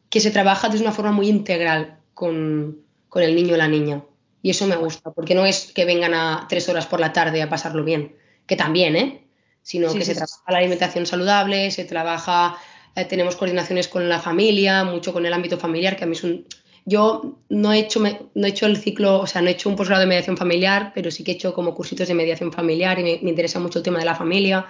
que 0.10 0.20
se 0.20 0.32
trabaja 0.32 0.70
de 0.70 0.80
una 0.80 0.92
forma 0.92 1.12
muy 1.12 1.28
integral 1.28 2.00
con, 2.14 2.80
con 3.10 3.24
el 3.24 3.36
niño 3.36 3.56
o 3.56 3.58
la 3.58 3.68
niña. 3.68 4.04
Y 4.42 4.50
eso 4.50 4.68
me 4.68 4.76
gusta, 4.76 5.12
porque 5.12 5.36
no 5.36 5.46
es 5.46 5.72
que 5.72 5.86
vengan 5.86 6.14
a 6.14 6.48
tres 6.50 6.68
horas 6.68 6.86
por 6.86 7.00
la 7.00 7.14
tarde 7.14 7.42
a 7.42 7.50
pasarlo 7.50 7.84
bien, 7.86 8.16
que 8.46 8.58
también, 8.58 8.96
¿eh? 8.98 9.23
Sino 9.64 9.90
sí, 9.90 10.00
que 10.00 10.06
sí, 10.06 10.12
se 10.12 10.18
trabaja 10.18 10.52
la 10.52 10.58
alimentación 10.60 11.06
saludable, 11.06 11.72
se 11.72 11.86
trabaja, 11.86 12.58
eh, 12.96 13.06
tenemos 13.06 13.36
coordinaciones 13.36 13.88
con 13.88 14.08
la 14.08 14.20
familia, 14.20 14.84
mucho 14.84 15.14
con 15.14 15.26
el 15.26 15.34
ámbito 15.34 15.58
familiar, 15.58 15.96
que 15.96 16.04
a 16.04 16.08
mí 16.08 16.14
es 16.14 16.24
un, 16.24 16.46
yo 16.86 17.40
no 17.50 17.72
he 17.72 17.80
hecho, 17.80 18.02
no 18.02 18.46
he 18.46 18.50
hecho 18.50 18.66
el 18.66 18.78
ciclo, 18.78 19.20
o 19.20 19.28
sea, 19.28 19.42
no 19.42 19.48
he 19.48 19.52
hecho 19.52 19.70
un 19.70 19.76
posgrado 19.76 20.02
de 20.02 20.08
mediación 20.08 20.36
familiar, 20.36 20.92
pero 20.94 21.12
sí 21.12 21.24
que 21.24 21.32
he 21.32 21.36
hecho 21.36 21.54
como 21.54 21.74
cursitos 21.74 22.08
de 22.08 22.14
mediación 22.14 22.52
familiar 22.52 23.00
y 23.00 23.04
me, 23.04 23.20
me 23.22 23.30
interesa 23.30 23.60
mucho 23.60 23.80
el 23.80 23.86
tema 23.86 24.00
de 24.00 24.06
la 24.06 24.16
familia. 24.16 24.66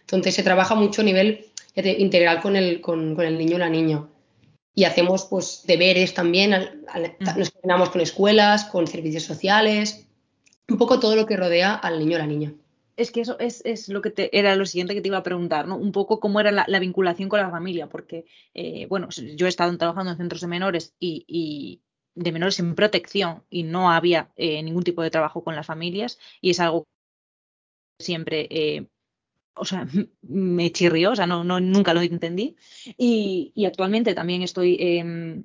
Entonces 0.00 0.34
se 0.34 0.42
trabaja 0.42 0.74
mucho 0.74 1.02
a 1.02 1.04
nivel 1.04 1.46
integral 1.74 2.40
con 2.40 2.56
el, 2.56 2.80
con, 2.80 3.14
con 3.14 3.24
el 3.24 3.36
niño 3.36 3.56
o 3.56 3.58
la 3.58 3.68
niña. 3.68 4.06
Y 4.74 4.84
hacemos 4.84 5.24
pues 5.24 5.64
deberes 5.66 6.14
también, 6.14 6.54
al, 6.54 6.84
al, 6.88 7.14
nos 7.36 7.50
coordinamos 7.50 7.90
con 7.90 8.00
escuelas, 8.00 8.64
con 8.64 8.86
servicios 8.86 9.24
sociales, 9.24 10.06
un 10.68 10.78
poco 10.78 11.00
todo 11.00 11.16
lo 11.16 11.26
que 11.26 11.36
rodea 11.36 11.74
al 11.74 11.98
niño 11.98 12.16
o 12.16 12.18
la 12.18 12.26
niña. 12.26 12.54
Es 12.98 13.12
que 13.12 13.20
eso 13.20 13.38
es, 13.38 13.62
es, 13.64 13.88
lo 13.88 14.02
que 14.02 14.10
te, 14.10 14.36
era 14.36 14.56
lo 14.56 14.66
siguiente 14.66 14.92
que 14.92 15.00
te 15.00 15.06
iba 15.06 15.18
a 15.18 15.22
preguntar, 15.22 15.68
¿no? 15.68 15.76
Un 15.76 15.92
poco 15.92 16.18
cómo 16.18 16.40
era 16.40 16.50
la, 16.50 16.64
la 16.66 16.80
vinculación 16.80 17.28
con 17.28 17.38
la 17.40 17.48
familia, 17.48 17.88
porque, 17.88 18.26
eh, 18.54 18.86
bueno, 18.86 19.08
yo 19.36 19.46
he 19.46 19.48
estado 19.48 19.76
trabajando 19.78 20.10
en 20.10 20.18
centros 20.18 20.40
de 20.40 20.48
menores 20.48 20.94
y, 20.98 21.24
y 21.28 21.80
de 22.16 22.32
menores 22.32 22.58
en 22.58 22.74
protección 22.74 23.44
y 23.50 23.62
no 23.62 23.92
había 23.92 24.32
eh, 24.34 24.64
ningún 24.64 24.82
tipo 24.82 25.02
de 25.02 25.10
trabajo 25.10 25.44
con 25.44 25.54
las 25.54 25.66
familias 25.66 26.18
y 26.40 26.50
es 26.50 26.58
algo 26.58 26.88
que 27.98 28.04
siempre, 28.04 28.48
eh, 28.50 28.88
o 29.54 29.64
sea, 29.64 29.86
me 30.22 30.72
chirrió, 30.72 31.12
o 31.12 31.16
sea, 31.16 31.26
no, 31.28 31.44
no, 31.44 31.60
nunca 31.60 31.94
lo 31.94 32.02
entendí. 32.02 32.56
Y, 32.96 33.52
y 33.54 33.66
actualmente 33.66 34.14
también 34.14 34.42
estoy 34.42 34.76
em, 34.80 35.44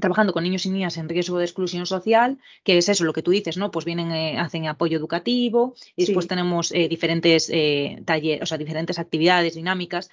trabajando 0.00 0.32
con 0.32 0.44
niños 0.44 0.66
y 0.66 0.70
niñas 0.70 0.96
en 0.96 1.08
riesgo 1.08 1.38
de 1.38 1.44
exclusión 1.44 1.86
social, 1.86 2.38
que 2.64 2.78
es 2.78 2.88
eso 2.88 3.04
lo 3.04 3.12
que 3.12 3.22
tú 3.22 3.30
dices, 3.30 3.56
¿no? 3.56 3.70
Pues 3.70 3.84
vienen, 3.84 4.12
eh, 4.12 4.38
hacen 4.38 4.66
apoyo 4.66 4.96
educativo 4.96 5.74
y 5.96 6.06
después 6.06 6.24
sí. 6.24 6.28
tenemos 6.28 6.72
eh, 6.72 6.88
diferentes 6.88 7.50
eh, 7.50 8.02
talleres, 8.04 8.42
o 8.42 8.46
sea, 8.46 8.58
diferentes 8.58 8.98
actividades 8.98 9.54
dinámicas. 9.54 10.10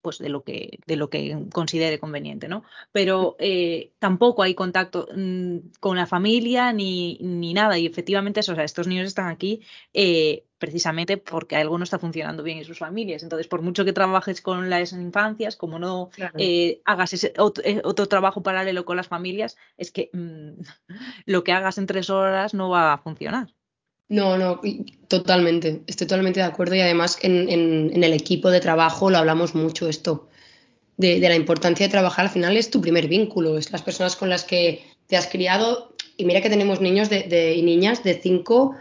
pues 0.00 0.18
de 0.18 0.28
lo 0.28 0.42
que 0.44 0.78
de 0.86 0.96
lo 0.96 1.10
que 1.10 1.46
considere 1.52 1.98
conveniente, 1.98 2.48
¿no? 2.48 2.62
Pero 2.92 3.36
eh, 3.38 3.92
tampoco 3.98 4.42
hay 4.42 4.54
contacto 4.54 5.08
mmm, 5.14 5.58
con 5.80 5.96
la 5.96 6.06
familia 6.06 6.72
ni, 6.72 7.18
ni, 7.20 7.52
nada 7.52 7.78
y 7.78 7.86
efectivamente 7.86 8.40
eso, 8.40 8.52
o 8.52 8.54
sea, 8.54 8.64
estos 8.64 8.86
niños 8.86 9.08
están 9.08 9.28
aquí 9.28 9.62
eh, 9.92 10.44
precisamente 10.58 11.16
porque 11.16 11.56
algo 11.56 11.78
no 11.78 11.84
está 11.84 11.98
funcionando 11.98 12.42
bien 12.42 12.58
en 12.58 12.64
sus 12.64 12.78
familias. 12.78 13.22
Entonces, 13.22 13.46
por 13.46 13.62
mucho 13.62 13.84
que 13.84 13.92
trabajes 13.92 14.42
con 14.42 14.68
las 14.68 14.92
infancias, 14.92 15.56
como 15.56 15.78
no 15.78 16.10
claro. 16.12 16.34
eh, 16.38 16.80
hagas 16.84 17.12
ese 17.12 17.32
otro, 17.38 17.64
eh, 17.64 17.80
otro, 17.84 18.06
trabajo 18.08 18.42
paralelo 18.42 18.84
con 18.84 18.96
las 18.96 19.08
familias, 19.08 19.56
es 19.76 19.90
que 19.90 20.10
mmm, 20.12 20.60
lo 21.26 21.44
que 21.44 21.52
hagas 21.52 21.78
en 21.78 21.86
tres 21.86 22.10
horas 22.10 22.54
no 22.54 22.68
va 22.68 22.92
a 22.92 22.98
funcionar. 22.98 23.54
No, 24.10 24.38
no, 24.38 24.60
totalmente, 25.06 25.82
estoy 25.86 26.06
totalmente 26.06 26.40
de 26.40 26.46
acuerdo 26.46 26.74
y 26.74 26.80
además 26.80 27.18
en, 27.20 27.46
en, 27.50 27.90
en 27.92 28.04
el 28.04 28.14
equipo 28.14 28.50
de 28.50 28.60
trabajo 28.60 29.10
lo 29.10 29.18
hablamos 29.18 29.54
mucho 29.54 29.86
esto, 29.86 30.28
de, 30.96 31.20
de, 31.20 31.28
la 31.28 31.34
importancia 31.34 31.86
de 31.86 31.90
trabajar, 31.90 32.24
al 32.24 32.30
final 32.30 32.56
es 32.56 32.70
tu 32.70 32.80
primer 32.80 33.06
vínculo, 33.06 33.58
es 33.58 33.70
las 33.70 33.82
personas 33.82 34.16
con 34.16 34.30
las 34.30 34.44
que 34.44 34.82
te 35.08 35.18
has 35.18 35.26
criado 35.26 35.94
y 36.16 36.24
mira 36.24 36.40
que 36.40 36.48
tenemos 36.48 36.80
niños 36.80 37.10
de, 37.10 37.24
de 37.24 37.54
y 37.54 37.62
niñas 37.62 38.02
de 38.02 38.14
5, 38.14 38.74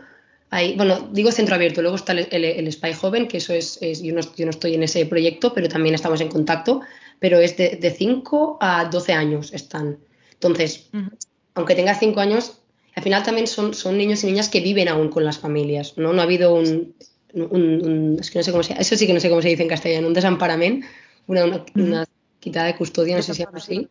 bueno, 0.49 1.09
digo 1.11 1.31
centro 1.31 1.55
abierto, 1.55 1.81
luego 1.81 1.97
está 1.97 2.13
el, 2.13 2.27
el, 2.31 2.45
el 2.45 2.71
Spy 2.71 2.93
Joven, 2.93 3.27
que 3.27 3.37
eso 3.37 3.53
es, 3.53 3.77
es 3.81 4.01
yo, 4.01 4.13
no, 4.13 4.21
yo, 4.35 4.45
no, 4.45 4.51
estoy 4.51 4.75
en 4.75 4.83
ese 4.83 5.05
proyecto, 5.05 5.53
pero 5.53 5.67
también 5.67 5.95
estamos 5.95 6.21
en 6.21 6.29
contacto, 6.29 6.81
pero 7.19 7.39
es 7.39 7.57
de 7.57 7.95
5 7.97 8.57
a 8.61 8.85
12 8.85 9.13
años 9.13 9.53
están. 9.53 9.97
Entonces, 10.33 10.87
uh 10.93 10.97
-huh. 10.97 11.11
aunque 11.55 11.75
tengas 11.75 11.99
5 11.99 12.19
años, 12.19 12.59
al 12.95 13.03
final 13.03 13.23
también 13.23 13.47
son, 13.47 13.73
son 13.73 13.97
niños 13.97 14.23
y 14.23 14.27
niñas 14.27 14.49
que 14.49 14.61
viven 14.61 14.87
aún 14.87 15.09
con 15.09 15.23
las 15.23 15.37
familias, 15.37 15.93
¿no? 15.97 16.13
No 16.13 16.21
ha 16.21 16.23
habido 16.23 16.53
un, 16.53 16.95
un, 17.33 17.85
un 17.85 18.17
es 18.19 18.31
que 18.31 18.39
no 18.39 18.43
sé 18.43 18.51
cómo 18.51 18.63
se, 18.63 18.73
eso 18.73 18.95
sí 18.95 19.05
que 19.05 19.13
no 19.13 19.19
sé 19.19 19.29
cómo 19.29 19.41
se 19.41 19.49
dice 19.49 19.63
en 19.63 19.69
castellano, 19.69 20.07
un 20.07 20.13
desamparament, 20.13 20.85
una, 21.27 21.45
una, 21.45 21.65
una 21.75 22.05
quitada 22.39 22.67
de 22.67 22.75
custodia, 22.75 23.17
no 23.17 23.21
sé 23.21 23.33
si 23.33 23.43
es 23.43 23.49
así. 23.53 23.87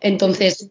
Entonces, 0.00 0.70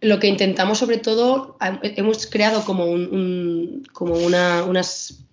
lo 0.00 0.18
que 0.18 0.26
intentamos 0.26 0.78
sobre 0.78 0.98
todo, 0.98 1.56
hemos 1.60 2.26
creado 2.26 2.64
como, 2.64 2.86
un, 2.86 3.86
como 3.92 4.14
una, 4.14 4.64
unas, 4.64 5.24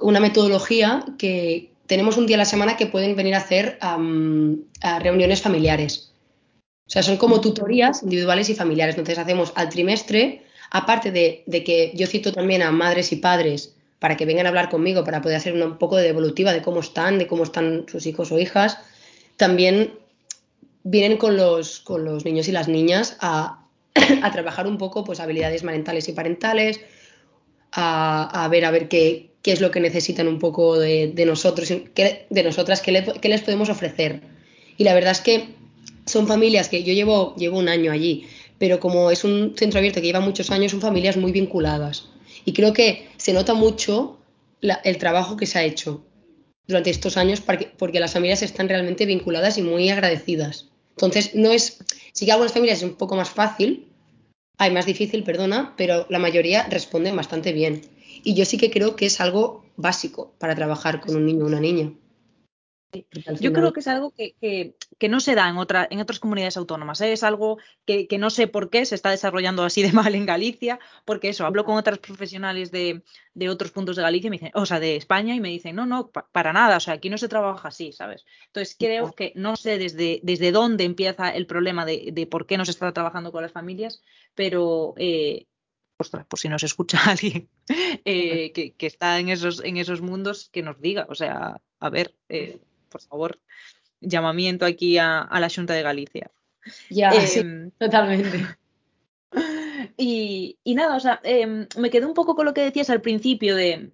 una 0.00 0.20
metodología 0.20 1.04
que 1.18 1.72
tenemos 1.86 2.16
un 2.16 2.26
día 2.26 2.36
a 2.36 2.38
la 2.38 2.44
semana 2.44 2.76
que 2.76 2.86
pueden 2.86 3.16
venir 3.16 3.34
a 3.34 3.38
hacer 3.38 3.78
reuniones 5.00 5.42
familiares. 5.42 6.12
O 6.86 6.90
sea, 6.90 7.02
son 7.02 7.16
como 7.16 7.40
tutorías 7.40 8.02
individuales 8.02 8.50
y 8.50 8.54
familiares. 8.54 8.96
Entonces 8.96 9.18
hacemos 9.18 9.52
al 9.56 9.68
trimestre, 9.68 10.44
aparte 10.70 11.10
de, 11.10 11.44
que 11.64 11.92
yo 11.94 12.06
cito 12.06 12.32
también 12.32 12.62
a 12.62 12.70
madres 12.70 13.12
y 13.12 13.16
padres 13.16 13.74
para 13.98 14.16
que 14.16 14.26
vengan 14.26 14.46
a 14.46 14.48
hablar 14.48 14.68
conmigo, 14.68 15.04
para 15.04 15.22
poder 15.22 15.36
hacer 15.36 15.54
un 15.54 15.78
poco 15.78 15.96
de 15.96 16.02
devolutiva 16.02 16.52
de 16.52 16.62
cómo 16.62 16.80
están, 16.80 17.18
de 17.18 17.26
cómo 17.26 17.44
están 17.44 17.86
sus 17.88 18.06
hijos 18.06 18.32
o 18.32 18.38
hijas, 18.38 18.78
también 19.36 19.94
vienen 20.82 21.18
con 21.18 21.36
los, 21.36 21.78
con 21.80 22.04
los 22.04 22.24
niños 22.24 22.48
y 22.48 22.52
las 22.52 22.66
niñas 22.66 23.16
a, 23.20 23.61
a 24.22 24.30
trabajar 24.30 24.66
un 24.66 24.78
poco 24.78 25.04
pues 25.04 25.20
habilidades 25.20 25.64
mentales 25.64 26.08
y 26.08 26.12
parentales, 26.12 26.80
a, 27.72 28.44
a 28.44 28.48
ver 28.48 28.64
a 28.64 28.70
ver 28.70 28.88
qué, 28.88 29.30
qué, 29.42 29.52
es 29.52 29.60
lo 29.60 29.70
que 29.70 29.80
necesitan 29.80 30.28
un 30.28 30.38
poco 30.38 30.78
de, 30.78 31.12
de 31.14 31.24
nosotros, 31.24 31.72
qué, 31.94 32.26
de 32.28 32.42
nosotras, 32.42 32.80
qué, 32.82 32.92
le, 32.92 33.04
qué 33.04 33.28
les 33.28 33.42
podemos 33.42 33.68
ofrecer. 33.68 34.20
Y 34.76 34.84
la 34.84 34.94
verdad 34.94 35.12
es 35.12 35.20
que 35.20 35.48
son 36.06 36.26
familias 36.26 36.68
que 36.68 36.82
yo 36.82 36.92
llevo, 36.92 37.34
llevo 37.36 37.58
un 37.58 37.68
año 37.68 37.92
allí, 37.92 38.26
pero 38.58 38.80
como 38.80 39.10
es 39.10 39.24
un 39.24 39.54
centro 39.56 39.78
abierto 39.78 40.00
que 40.00 40.06
lleva 40.06 40.20
muchos 40.20 40.50
años, 40.50 40.72
son 40.72 40.80
familias 40.80 41.16
muy 41.16 41.32
vinculadas. 41.32 42.08
Y 42.44 42.52
creo 42.52 42.72
que 42.72 43.08
se 43.16 43.32
nota 43.32 43.54
mucho 43.54 44.18
la, 44.60 44.74
el 44.84 44.98
trabajo 44.98 45.36
que 45.36 45.46
se 45.46 45.58
ha 45.58 45.64
hecho 45.64 46.04
durante 46.66 46.90
estos 46.90 47.16
años 47.16 47.40
porque, 47.40 47.70
porque, 47.76 48.00
las 48.00 48.12
familias 48.12 48.42
están 48.42 48.68
realmente 48.68 49.06
vinculadas 49.06 49.58
y 49.58 49.62
muy 49.62 49.88
agradecidas. 49.90 50.68
Entonces, 50.96 51.34
no 51.34 51.50
es, 51.50 51.78
sí 52.12 52.26
que 52.26 52.32
algunas 52.32 52.52
familias 52.52 52.78
es 52.78 52.84
un 52.84 52.94
poco 52.94 53.16
más 53.16 53.30
fácil, 53.30 53.88
hay 54.58 54.70
más 54.70 54.86
difícil, 54.86 55.24
perdona, 55.24 55.74
pero 55.76 56.06
la 56.08 56.18
mayoría 56.18 56.66
responden 56.68 57.16
bastante 57.16 57.52
bien. 57.52 57.82
Y 58.22 58.34
yo 58.34 58.44
sí 58.44 58.58
que 58.58 58.70
creo 58.70 58.94
que 58.94 59.06
es 59.06 59.20
algo 59.20 59.64
básico 59.76 60.32
para 60.38 60.54
trabajar 60.54 61.00
con 61.00 61.16
un 61.16 61.26
niño 61.26 61.44
o 61.44 61.48
una 61.48 61.60
niña. 61.60 61.92
Yo 63.40 63.52
creo 63.52 63.72
que 63.72 63.80
es 63.80 63.88
algo 63.88 64.10
que, 64.10 64.34
que, 64.40 64.76
que 64.98 65.08
no 65.08 65.20
se 65.20 65.34
da 65.34 65.48
en, 65.48 65.56
otra, 65.56 65.88
en 65.90 66.00
otras 66.00 66.20
comunidades 66.20 66.56
autónomas. 66.58 67.00
¿eh? 67.00 67.12
Es 67.12 67.22
algo 67.22 67.58
que, 67.86 68.06
que, 68.06 68.18
no 68.18 68.28
sé 68.28 68.48
por 68.48 68.68
qué 68.68 68.84
se 68.84 68.94
está 68.94 69.10
desarrollando 69.10 69.64
así 69.64 69.82
de 69.82 69.92
mal 69.92 70.14
en 70.14 70.26
Galicia, 70.26 70.78
porque 71.04 71.30
eso, 71.30 71.46
hablo 71.46 71.64
con 71.64 71.76
otras 71.76 71.98
profesionales 71.98 72.70
de, 72.70 73.02
de 73.34 73.48
otros 73.48 73.70
puntos 73.70 73.96
de 73.96 74.02
Galicia, 74.02 74.28
me 74.28 74.36
dicen, 74.36 74.52
o 74.54 74.66
sea, 74.66 74.78
de 74.78 74.96
España, 74.96 75.34
y 75.34 75.40
me 75.40 75.48
dicen, 75.48 75.74
no, 75.74 75.86
no, 75.86 76.10
pa, 76.10 76.28
para 76.30 76.52
nada, 76.52 76.76
o 76.76 76.80
sea, 76.80 76.94
aquí 76.94 77.08
no 77.08 77.18
se 77.18 77.28
trabaja 77.28 77.68
así, 77.68 77.92
¿sabes? 77.92 78.26
Entonces 78.46 78.76
creo 78.78 79.12
que 79.12 79.32
no 79.36 79.56
sé 79.56 79.78
desde, 79.78 80.20
desde 80.22 80.52
dónde 80.52 80.84
empieza 80.84 81.30
el 81.30 81.46
problema 81.46 81.86
de, 81.86 82.10
de 82.12 82.26
por 82.26 82.46
qué 82.46 82.58
no 82.58 82.64
se 82.66 82.72
está 82.72 82.92
trabajando 82.92 83.32
con 83.32 83.42
las 83.42 83.52
familias, 83.52 84.02
pero 84.34 84.94
eh, 84.98 85.46
ostras, 85.96 86.26
por 86.26 86.38
si 86.38 86.48
nos 86.48 86.62
escucha 86.62 86.98
alguien 87.10 87.48
eh, 88.04 88.52
que, 88.52 88.74
que, 88.74 88.86
está 88.86 89.18
en 89.18 89.30
esos, 89.30 89.64
en 89.64 89.78
esos 89.78 90.02
mundos, 90.02 90.50
que 90.52 90.62
nos 90.62 90.80
diga, 90.80 91.06
o 91.08 91.14
sea, 91.14 91.60
a 91.80 91.90
ver, 91.90 92.14
eh, 92.28 92.60
por 92.92 93.02
favor, 93.02 93.40
llamamiento 94.00 94.66
aquí 94.66 94.98
a, 94.98 95.22
a 95.22 95.40
la 95.40 95.48
Junta 95.48 95.74
de 95.74 95.82
Galicia. 95.82 96.30
Ya, 96.90 97.10
eh, 97.10 97.26
sí, 97.26 97.42
totalmente. 97.78 98.46
Y, 99.96 100.58
y, 100.62 100.74
nada, 100.74 100.96
o 100.96 101.00
sea, 101.00 101.20
eh, 101.24 101.66
me 101.76 101.90
quedé 101.90 102.06
un 102.06 102.14
poco 102.14 102.34
con 102.34 102.44
lo 102.44 102.54
que 102.54 102.62
decías 102.62 102.90
al 102.90 103.00
principio 103.00 103.56
de, 103.56 103.92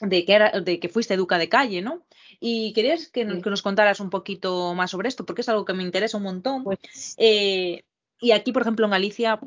de, 0.00 0.24
que, 0.24 0.32
era, 0.32 0.60
de 0.60 0.80
que 0.80 0.88
fuiste 0.88 1.14
educa 1.14 1.38
de 1.38 1.48
calle, 1.48 1.82
¿no? 1.82 2.04
Y 2.40 2.72
querías 2.72 3.08
que, 3.08 3.24
sí. 3.28 3.42
que, 3.42 3.50
nos 3.50 3.62
contaras 3.62 4.00
un 4.00 4.10
poquito 4.10 4.74
más 4.74 4.90
sobre 4.90 5.08
esto, 5.08 5.24
porque 5.24 5.42
es 5.42 5.48
algo 5.48 5.64
que 5.64 5.74
me 5.74 5.82
interesa 5.82 6.16
un 6.16 6.24
montón. 6.24 6.64
Pues... 6.64 6.78
Eh, 7.18 7.84
y 8.20 8.32
aquí, 8.32 8.52
por 8.52 8.62
ejemplo, 8.62 8.86
en 8.86 8.92
Galicia 8.92 9.40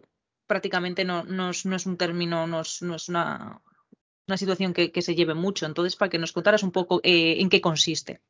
prácticamente 0.47 1.03
no, 1.03 1.23
no, 1.23 1.49
es, 1.49 1.65
no 1.65 1.75
es, 1.75 1.85
un 1.85 1.97
término, 1.97 2.47
no 2.47 2.61
es, 2.61 2.81
no 2.81 2.95
es 2.95 3.09
una, 3.09 3.61
una, 4.27 4.37
situación 4.37 4.73
que, 4.73 4.91
que, 4.91 5.01
se 5.01 5.15
lleve 5.15 5.33
mucho. 5.33 5.65
Entonces, 5.65 5.95
para 5.95 6.09
que 6.09 6.19
nos 6.19 6.31
contaras 6.31 6.63
un 6.63 6.71
poco 6.71 7.01
eh, 7.03 7.41
en 7.41 7.49
qué 7.49 7.61
consiste. 7.61 8.21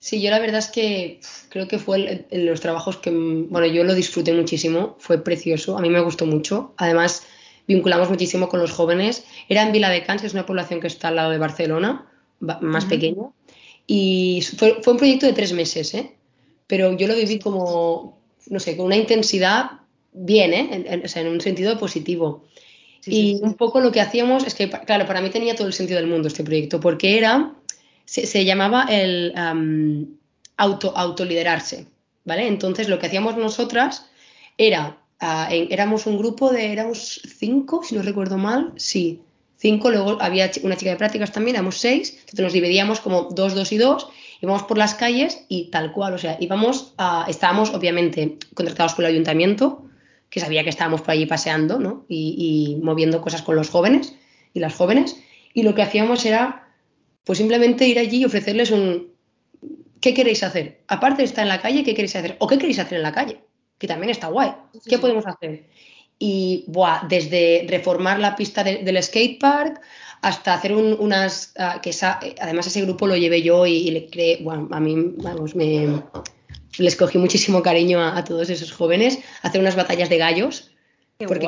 Sí, 0.00 0.22
yo 0.22 0.30
la 0.30 0.38
verdad 0.38 0.58
es 0.58 0.68
que 0.68 1.20
creo 1.48 1.66
que 1.66 1.78
fue 1.78 1.96
el, 1.96 2.26
el, 2.30 2.46
los 2.46 2.60
trabajos 2.60 2.98
que, 2.98 3.10
bueno, 3.10 3.66
yo 3.66 3.82
lo 3.84 3.94
disfruté 3.94 4.32
muchísimo, 4.32 4.96
fue 5.00 5.22
precioso, 5.22 5.76
a 5.76 5.80
mí 5.80 5.90
me 5.90 6.00
gustó 6.00 6.24
mucho. 6.24 6.72
Además, 6.76 7.26
vinculamos 7.66 8.08
muchísimo 8.08 8.48
con 8.48 8.60
los 8.60 8.72
jóvenes. 8.72 9.24
Era 9.48 9.62
en 9.62 9.72
Viladecans, 9.72 10.22
que 10.22 10.26
es 10.26 10.34
una 10.34 10.46
población 10.46 10.80
que 10.80 10.86
está 10.86 11.08
al 11.08 11.16
lado 11.16 11.30
de 11.30 11.38
Barcelona, 11.38 12.06
más 12.40 12.62
uh 12.62 12.66
-huh. 12.66 12.88
pequeña. 12.88 13.22
Y 13.86 14.42
fue, 14.56 14.78
fue, 14.82 14.92
un 14.92 14.98
proyecto 14.98 15.26
de 15.26 15.32
tres 15.32 15.52
meses, 15.52 15.94
¿eh? 15.94 16.12
pero 16.66 16.96
yo 16.96 17.06
lo 17.08 17.14
viví 17.14 17.38
como, 17.38 18.18
no 18.48 18.60
sé, 18.60 18.76
con 18.76 18.86
una 18.86 18.96
intensidad 18.96 19.70
bien, 20.12 20.52
¿eh? 20.52 20.68
En, 20.70 21.04
o 21.04 21.08
sea, 21.08 21.22
en 21.22 21.28
un 21.28 21.40
sentido 21.40 21.78
positivo. 21.78 22.44
y 23.06 23.40
un 23.42 23.54
poco 23.54 23.80
lo 23.80 23.90
que 23.90 24.00
hacíamos 24.00 24.46
es 24.46 24.54
que, 24.54 24.68
claro, 24.68 25.06
para 25.06 25.20
mí 25.20 25.30
tenía 25.30 25.54
todo 25.54 25.66
el 25.66 25.72
sentido 25.72 25.98
del 26.00 26.10
mundo 26.10 26.28
este 26.28 26.44
proyecto, 26.44 26.80
porque 26.80 27.16
era, 27.16 27.54
se, 28.08 28.44
llamaba 28.46 28.86
el 28.88 29.34
auto, 30.56 30.96
autoliderarse, 30.96 31.86
¿vale? 32.24 32.46
Entonces 32.46 32.88
lo 32.88 32.98
que 32.98 33.06
hacíamos 33.06 33.36
nosotras 33.36 34.06
era, 34.56 34.96
ah, 35.20 35.48
éramos 35.50 36.06
un 36.06 36.16
grupo 36.16 36.50
de, 36.50 36.72
éramos 36.72 37.20
cinco, 37.38 37.82
si 37.84 37.94
no 37.94 38.02
recuerdo 38.02 38.38
mal, 38.38 38.72
sí, 38.76 39.20
cinco, 39.58 39.90
luego 39.90 40.16
había 40.22 40.50
una 40.62 40.76
chica 40.76 40.92
de 40.92 40.96
prácticas 40.96 41.32
también, 41.32 41.56
éramos 41.56 41.76
seis, 41.76 42.16
entonces 42.20 42.40
nos 42.40 42.52
dividíamos 42.54 43.00
como 43.00 43.24
dos, 43.24 43.54
dos 43.54 43.72
y 43.72 43.76
dos, 43.76 44.08
íbamos 44.40 44.62
por 44.62 44.78
las 44.78 44.94
calles 44.94 45.44
y 45.48 45.64
tal 45.70 45.92
cual, 45.92 46.14
o 46.14 46.18
sea, 46.18 46.38
íbamos 46.40 46.94
estábamos 47.28 47.74
obviamente 47.74 48.38
contratados 48.54 48.94
por 48.94 49.04
el 49.04 49.10
ayuntamiento, 49.10 49.84
que 50.30 50.40
sabía 50.40 50.64
que 50.64 50.70
estábamos 50.70 51.02
por 51.02 51.10
allí 51.10 51.26
paseando, 51.26 51.78
¿no? 51.78 52.06
Y 52.08 52.78
moviendo 52.82 53.20
cosas 53.20 53.42
con 53.42 53.54
los 53.54 53.68
jóvenes 53.68 54.14
y 54.54 54.60
las 54.60 54.74
jóvenes, 54.74 55.16
y 55.52 55.62
lo 55.62 55.74
que 55.74 55.82
hacíamos 55.82 56.24
era, 56.24 56.57
pues 57.28 57.36
simplemente 57.36 57.86
ir 57.86 57.98
allí 57.98 58.20
y 58.20 58.24
ofrecerles 58.24 58.70
un, 58.70 59.08
¿qué 60.00 60.14
queréis 60.14 60.42
hacer? 60.42 60.80
Aparte 60.88 61.18
de 61.18 61.24
estar 61.24 61.42
en 61.42 61.50
la 61.50 61.60
calle, 61.60 61.84
¿qué 61.84 61.94
queréis 61.94 62.16
hacer? 62.16 62.36
¿O 62.38 62.46
qué 62.46 62.56
queréis 62.56 62.78
hacer 62.78 62.96
en 62.96 63.02
la 63.02 63.12
calle? 63.12 63.42
Que 63.76 63.86
también 63.86 64.08
está 64.08 64.28
guay. 64.28 64.52
¿Qué 64.88 64.98
podemos 64.98 65.26
hacer? 65.26 65.66
Y 66.18 66.64
buah, 66.68 67.06
desde 67.06 67.66
reformar 67.68 68.18
la 68.18 68.34
pista 68.34 68.64
del 68.64 69.02
skatepark 69.02 69.78
hasta 70.22 70.54
hacer 70.54 70.72
unas. 70.74 71.52
Ah, 71.58 71.82
que 71.82 71.90
además 72.40 72.66
ese 72.66 72.80
grupo 72.80 73.06
lo 73.06 73.14
llevé 73.14 73.42
yo 73.42 73.66
y, 73.66 73.90
le 73.90 74.06
creé. 74.06 74.38
Bueno, 74.40 74.66
a 74.70 74.80
mí, 74.80 74.94
vamos, 75.18 75.54
me. 75.54 76.02
Les 76.78 76.96
cogí 76.96 77.18
muchísimo 77.18 77.62
cariño 77.62 78.02
a, 78.02 78.24
todos 78.24 78.48
esos 78.48 78.72
jóvenes. 78.72 79.18
Hacer 79.42 79.60
unas 79.60 79.76
batallas 79.76 80.08
de 80.08 80.16
gallos. 80.16 80.70
porque 81.18 81.46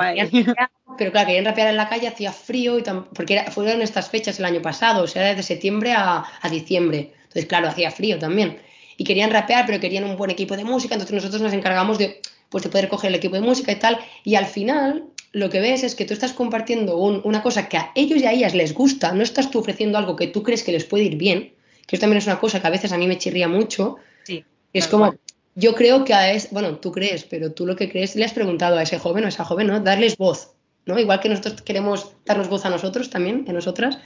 pero 1.01 1.13
claro, 1.13 1.29
querían 1.29 1.47
rapear 1.47 1.69
en 1.69 1.79
la 1.79 1.89
calle, 1.89 2.09
hacía 2.09 2.31
frío, 2.31 2.79
y 2.79 2.83
porque 3.15 3.43
fueron 3.51 3.81
estas 3.81 4.11
fechas 4.11 4.39
el 4.39 4.45
año 4.45 4.61
pasado, 4.61 5.05
o 5.05 5.07
sea, 5.07 5.23
desde 5.23 5.43
septiembre 5.43 5.93
a, 5.93 6.27
a 6.43 6.49
diciembre. 6.51 7.15
Entonces, 7.23 7.47
claro, 7.47 7.69
hacía 7.69 7.91
frío 7.91 8.19
también. 8.19 8.59
Y 8.99 9.05
querían 9.05 9.31
rapear, 9.31 9.65
pero 9.65 9.81
querían 9.81 10.05
un 10.05 10.19
buen 10.19 10.31
equipo 10.31 10.59
de 10.59 10.65
música, 10.65 10.95
entonces 10.95 11.15
nosotros 11.15 11.41
nos 11.41 11.55
encargamos 11.55 11.97
de, 11.97 12.21
pues, 12.51 12.65
de 12.65 12.69
poder 12.69 12.89
coger 12.91 13.09
el 13.09 13.15
equipo 13.15 13.35
de 13.37 13.41
música 13.41 13.73
y 13.73 13.77
tal. 13.77 13.99
Y 14.25 14.35
al 14.35 14.45
final, 14.45 15.07
lo 15.33 15.49
que 15.49 15.61
ves 15.61 15.85
es 15.85 15.95
que 15.95 16.05
tú 16.05 16.13
estás 16.13 16.35
compartiendo 16.35 16.99
una 16.99 17.43
cosa 17.43 17.67
que 17.67 17.79
a 17.79 17.93
ellos 17.95 18.21
y 18.21 18.27
a 18.27 18.33
ellas 18.33 18.55
les 18.55 18.75
gusta, 18.75 19.15
no 19.15 19.23
estás 19.23 19.51
tú 19.51 19.61
ofreciendo 19.61 19.97
algo 19.97 20.17
que 20.17 20.27
tú 20.27 20.43
crees 20.43 20.63
que 20.63 20.73
les 20.73 20.85
puede 20.85 21.05
ir 21.05 21.17
bien, 21.17 21.55
que 21.87 21.97
eso 21.97 22.03
también 22.03 22.19
es 22.19 22.27
una 22.27 22.41
cosa 22.41 22.61
que 22.61 22.67
a 22.67 22.71
veces 22.71 22.93
a 22.93 22.99
mí 22.99 23.07
me 23.07 23.17
chirría 23.17 23.49
mucho. 23.49 23.97
Sí. 24.25 24.45
Es 24.75 24.87
como, 24.87 25.15
yo 25.55 25.75
creo 25.75 26.05
que 26.05 26.13
a 26.13 26.31
es, 26.31 26.51
bueno, 26.51 26.77
tú 26.77 26.93
crees, 26.93 27.25
pero 27.25 27.53
tú 27.53 27.65
lo 27.65 27.75
que 27.75 27.89
crees, 27.89 28.17
le 28.17 28.27
has 28.27 28.35
preguntado 28.35 28.77
a 28.77 28.83
ese 28.83 28.99
joven 28.99 29.25
o 29.25 29.27
a 29.29 29.31
esa 29.31 29.47
joven, 29.47 29.67
¿no? 29.67 29.81
Darles 29.81 30.19
voz. 30.19 30.51
¿No? 30.87 30.99
Igual 30.99 31.21
que 31.21 31.29
nosotros 31.29 31.63
queremos 31.63 32.13
darnos 32.25 32.49
voz 32.49 32.65
a 32.65 32.71
nosotros 32.71 33.11
también, 33.11 33.45
a 33.49 33.53
nosotras. 33.53 33.99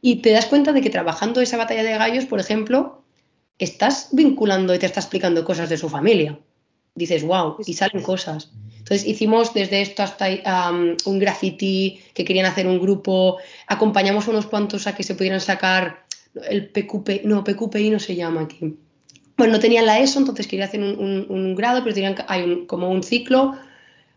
Y 0.00 0.16
te 0.16 0.30
das 0.30 0.46
cuenta 0.46 0.72
de 0.72 0.80
que 0.80 0.90
trabajando 0.90 1.40
esa 1.40 1.56
batalla 1.56 1.82
de 1.82 1.92
gallos, 1.92 2.26
por 2.26 2.40
ejemplo, 2.40 3.02
estás 3.58 4.08
vinculando 4.12 4.74
y 4.74 4.78
te 4.78 4.86
está 4.86 5.00
explicando 5.00 5.44
cosas 5.44 5.68
de 5.68 5.76
su 5.76 5.88
familia. 5.88 6.38
Dices, 6.94 7.22
wow, 7.22 7.56
y 7.64 7.74
salen 7.74 8.02
cosas. 8.02 8.50
Entonces 8.78 9.06
hicimos 9.06 9.54
desde 9.54 9.82
esto 9.82 10.02
hasta 10.02 10.26
un 11.04 11.18
graffiti 11.18 12.00
que 12.14 12.24
querían 12.24 12.46
hacer 12.46 12.66
un 12.66 12.80
grupo, 12.80 13.38
acompañamos 13.66 14.28
unos 14.28 14.46
cuantos 14.46 14.86
a 14.86 14.94
que 14.94 15.02
se 15.02 15.14
pudieran 15.14 15.40
sacar 15.40 16.06
el 16.48 16.70
PQP, 16.70 17.24
no, 17.24 17.44
PQPI 17.44 17.90
no 17.90 17.98
se 17.98 18.16
llama 18.16 18.42
aquí. 18.42 18.76
Bueno, 19.36 19.52
no 19.52 19.60
tenían 19.60 19.86
la 19.86 20.00
ESO, 20.00 20.18
entonces 20.20 20.46
querían 20.46 20.68
hacer 20.68 20.80
un, 20.80 21.54
grado, 21.54 21.82
pero 21.82 21.94
tenían, 21.94 22.16
como 22.66 22.90
un 22.90 23.02
ciclo 23.02 23.56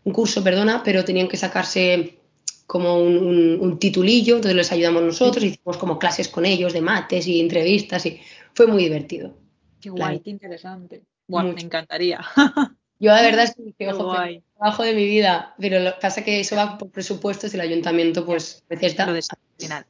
un 0.04 0.12
curso, 0.12 0.42
perdona, 0.42 0.82
pero 0.82 1.04
tenían 1.04 1.28
que 1.28 1.36
sacarse 1.36 2.18
como 2.66 2.98
un, 3.02 3.78
titulillo, 3.78 4.36
entonces 4.36 4.56
les 4.56 4.72
ayudamos 4.72 5.02
nosotros, 5.02 5.44
hicimos 5.44 5.76
como 5.76 5.98
clases 5.98 6.28
con 6.28 6.46
ellos 6.46 6.72
de 6.72 6.80
mates 6.80 7.26
y 7.26 7.40
entrevistas 7.40 8.06
y 8.06 8.20
fue 8.54 8.66
muy 8.66 8.84
divertido. 8.84 9.34
Qué 9.80 9.90
guay, 9.90 10.20
qué 10.20 10.30
interesante. 10.30 11.02
me 11.28 11.60
encantaría. 11.60 12.20
Yo 12.98 13.10
la 13.10 13.22
verdad 13.30 13.44
es 13.44 13.54
que 13.76 13.92
ojo, 13.92 14.14
trabajo 14.56 14.82
de 14.84 14.94
mi 14.94 15.04
vida, 15.04 15.54
pero 15.58 15.80
lo 15.80 15.94
que 15.94 16.00
pasa 16.00 16.20
es 16.20 16.26
que 16.26 16.40
eso 16.40 16.56
va 16.56 16.78
por 16.78 16.90
presupuestos 16.90 17.52
y 17.52 17.56
el 17.56 17.62
ayuntamiento 17.62 18.24
pues 18.24 18.62
necesita... 18.70 19.06
Lo 19.06 19.20
final. 19.58 19.84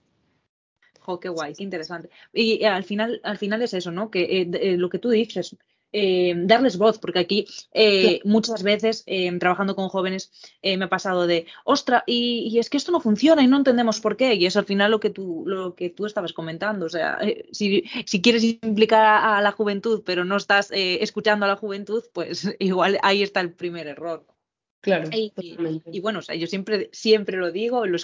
Jo, 1.01 1.21
qué 1.21 1.29
guay, 1.29 1.55
qué 1.55 1.65
interesante. 1.65 2.11
Y, 2.33 2.65
al 2.65 2.85
final, 2.85 3.21
al 3.25 3.39
final 3.39 3.61
es 3.63 3.75
eso, 3.75 3.91
¿no? 3.91 4.11
Que 4.11 4.23
eh, 4.23 4.51
eh, 4.55 4.77
lo 4.77 4.89
que 4.89 4.99
tú 4.99 5.11
dices, 5.11 5.57
eh, 5.93 6.35
darles 6.37 6.79
voz, 6.79 6.99
porque 6.99 7.19
aquí 7.19 7.47
eh, 7.73 8.21
muchas 8.25 8.63
veces 8.63 9.03
eh, 9.07 9.31
trabajando 9.39 9.77
con 9.77 9.89
jóvenes 9.89 10.33
me 10.63 10.85
ha 10.85 10.89
pasado 10.89 11.27
de, 11.27 11.47
ostra, 11.65 12.03
y, 12.07 12.59
es 12.59 12.71
que 12.71 12.77
esto 12.77 12.93
no 12.93 13.01
funciona 13.01 13.43
y 13.43 13.47
no 13.47 13.59
entendemos 13.59 14.01
por 14.01 14.17
qué, 14.17 14.35
y 14.35 14.47
es 14.47 14.57
al 14.57 14.65
final 14.65 14.91
lo 14.91 15.01
que 15.01 15.11
tú, 15.11 15.45
lo 15.47 15.75
que 15.75 15.91
tú 15.91 16.07
estabas 16.07 16.33
comentando, 16.33 16.87
o 16.87 16.89
sea, 16.89 17.19
si, 17.51 17.83
quieres 18.23 18.45
implicar 18.45 19.05
a, 19.05 19.43
la 19.43 19.53
juventud 19.53 20.03
pero 20.05 20.25
no 20.25 20.37
estás 20.37 20.71
escuchando 20.73 21.45
a 21.45 21.49
la 21.49 21.57
juventud, 21.57 22.03
pues 22.13 22.49
igual 22.59 22.99
ahí 23.03 23.23
está 23.23 23.41
el 23.41 23.53
primer 23.53 23.87
error. 23.87 24.27
Claro. 24.83 25.09
Y, 25.13 26.01
bueno, 26.01 26.19
o 26.19 26.23
sea, 26.23 26.35
yo 26.35 26.49
siempre, 26.49 26.91
siempre 26.93 27.37
lo 27.37 27.53
digo, 27.53 27.87
lo, 27.87 27.99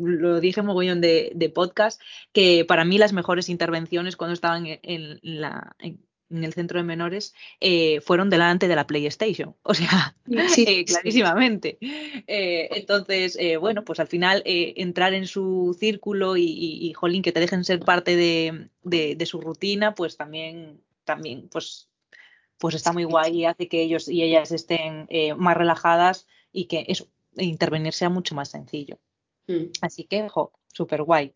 lo 0.00 0.40
dije 0.40 0.62
mogollón 0.62 1.00
de, 1.00 1.30
de, 1.32 1.48
podcast, 1.48 2.02
que 2.32 2.64
para 2.64 2.84
mí 2.84 2.98
las 2.98 3.12
mejores 3.12 3.48
intervenciones 3.48 4.16
cuando 4.16 4.34
estaban 4.34 4.64
en, 4.66 5.20
la, 5.22 5.76
en 5.78 6.07
el 6.30 6.52
centro 6.52 6.78
de 6.78 6.84
menores 6.84 7.34
eh, 7.60 8.00
fueron 8.00 8.30
delante 8.30 8.68
de 8.68 8.76
la 8.76 8.86
PlayStation, 8.86 9.56
o 9.62 9.74
sea, 9.74 10.16
eh, 10.28 10.84
clarísimamente. 10.84 11.78
Eh, 11.80 12.68
entonces, 12.72 13.38
bueno, 13.60 13.84
pues 13.84 14.00
al 14.00 14.08
final 14.08 14.42
entrar 14.44 15.14
en 15.14 15.26
su 15.26 15.76
círculo 15.78 16.36
y, 16.36 16.92
jolín, 16.94 17.22
que 17.22 17.32
te 17.32 17.40
dejen 17.40 17.64
ser 17.64 17.80
parte 17.80 18.16
de, 18.16 19.26
su 19.26 19.40
rutina, 19.40 19.94
pues 19.94 20.16
también, 20.16 20.80
también, 21.04 21.48
pues, 21.48 21.88
pues 22.58 22.74
está 22.74 22.92
muy 22.92 23.04
guay 23.04 23.40
y 23.40 23.44
hace 23.44 23.68
que 23.68 23.82
ellos 23.82 24.08
y 24.08 24.22
ellas 24.22 24.52
estén 24.52 25.08
más 25.36 25.56
relajadas 25.56 26.26
y 26.52 26.64
que 26.66 26.84
eso, 26.88 27.08
intervenir 27.36 27.92
sea 27.92 28.08
mucho 28.08 28.34
más 28.34 28.48
sencillo. 28.48 28.98
Mm. 29.46 29.70
Así 29.80 30.04
que, 30.04 30.28
jo, 30.28 30.52
súper 30.72 31.02
guay, 31.02 31.34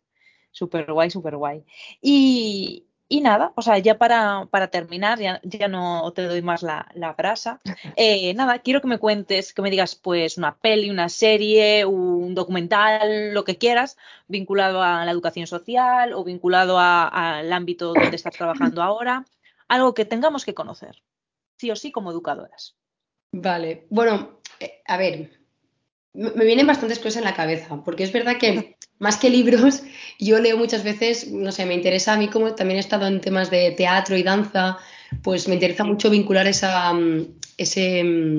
súper 0.51 0.93
guay, 0.93 1.11
súper 1.11 1.37
guay. 1.37 1.65
Y, 2.01 2.87
y 3.13 3.21
nada, 3.21 3.53
o 3.57 3.61
sea, 3.61 3.77
ya 3.77 3.99
para, 3.99 4.49
terminar, 4.71 5.19
ya, 5.19 5.39
ya, 5.45 5.69
no 5.69 6.11
te 6.13 6.23
doy 6.23 6.41
más 6.41 6.63
la, 6.63 6.89
la 6.95 7.13
brasa. 7.13 7.61
Eh, 7.95 8.33
nada, 8.33 8.61
quiero 8.61 8.81
que 8.81 8.89
me 8.89 8.97
cuentes, 8.97 9.53
que 9.53 9.61
me 9.61 9.69
digas, 9.69 9.97
pues, 9.97 10.39
una 10.39 10.57
peli, 10.57 10.89
una 10.89 11.11
serie, 11.11 11.85
un 11.85 12.35
documental, 12.35 13.35
lo 13.35 13.45
que 13.45 13.59
quieras, 13.59 13.99
vinculado 14.29 14.83
a 14.83 15.05
la 15.05 15.11
educación 15.11 15.47
social 15.47 16.15
o 16.15 16.25
vinculado 16.25 16.79
al 16.79 17.53
ámbito 17.53 17.93
donde 17.93 18.17
estás 18.17 18.35
trabajando 18.35 18.83
ahora, 18.83 19.27
algo 19.69 19.93
que 19.93 20.07
tengamos 20.07 20.47
que 20.47 20.55
conocer, 20.55 21.03
sí 21.59 21.71
o 21.71 21.77
sí, 21.77 21.93
como 21.93 22.13
educadoras. 22.13 22.77
Vale, 23.31 23.89
bueno, 23.91 24.41
eh, 24.59 24.81
a 24.87 24.97
ver, 24.97 25.39
me 26.15 26.47
vienen 26.47 26.67
bastantes 26.67 26.99
cosas 26.99 27.19
en 27.19 27.25
la 27.25 27.35
cabeza, 27.35 27.83
porque 27.85 28.05
es 28.05 28.13
verdad 28.13 28.39
que 28.39 28.79
más 28.99 29.17
que 29.17 29.31
libros, 29.31 29.83
yo 30.19 30.39
leo 30.39 30.57
muchas 30.57 30.85
veces, 30.85 31.29
no 31.29 31.53
sé, 31.53 31.67
me 31.67 31.75
interesa 31.75 32.13
a 32.13 32.17
mí 32.17 32.29
como 32.29 32.55
también 32.55 32.77
he 32.77 32.81
estado 32.81 33.07
en 33.07 33.21
temas 33.21 33.51
de 33.51 33.73
teatro 33.73 34.17
y 34.17 34.23
danza, 34.23 34.79
pues 35.23 35.49
me 35.49 35.55
interesa 35.55 35.85
mucho 35.85 36.11
vincular 36.11 36.47
esa, 36.47 36.93
mm, 36.93 37.27
ese, 37.57 38.05
mm, 38.05 38.39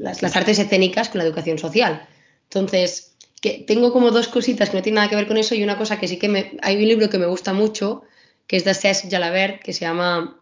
las, 0.00 0.36
artes 0.36 0.58
escénicas 0.58 1.08
con 1.08 1.18
la 1.18 1.24
educación 1.24 1.58
social. 1.58 2.08
Entonces, 2.44 3.14
que 3.40 3.64
tengo 3.66 3.92
como 3.92 4.10
dos 4.10 4.28
cositas 4.28 4.70
que 4.70 4.76
no 4.76 4.82
tienen 4.82 4.96
nada 4.96 5.08
que 5.08 5.16
ver 5.16 5.28
con 5.28 5.36
eso 5.36 5.54
y 5.54 5.62
una 5.62 5.76
cosa 5.78 5.98
que 6.00 6.08
sí 6.08 6.18
que 6.18 6.28
me... 6.28 6.56
Hay 6.62 6.76
un 6.76 6.88
libro 6.88 7.10
que 7.10 7.18
me 7.18 7.26
gusta 7.26 7.52
mucho, 7.52 8.02
que 8.46 8.56
es 8.56 8.64
de 8.64 8.74
Cesc 8.74 9.10
Jalabert, 9.10 9.62
que 9.62 9.72
se 9.72 9.80
llama 9.80 10.40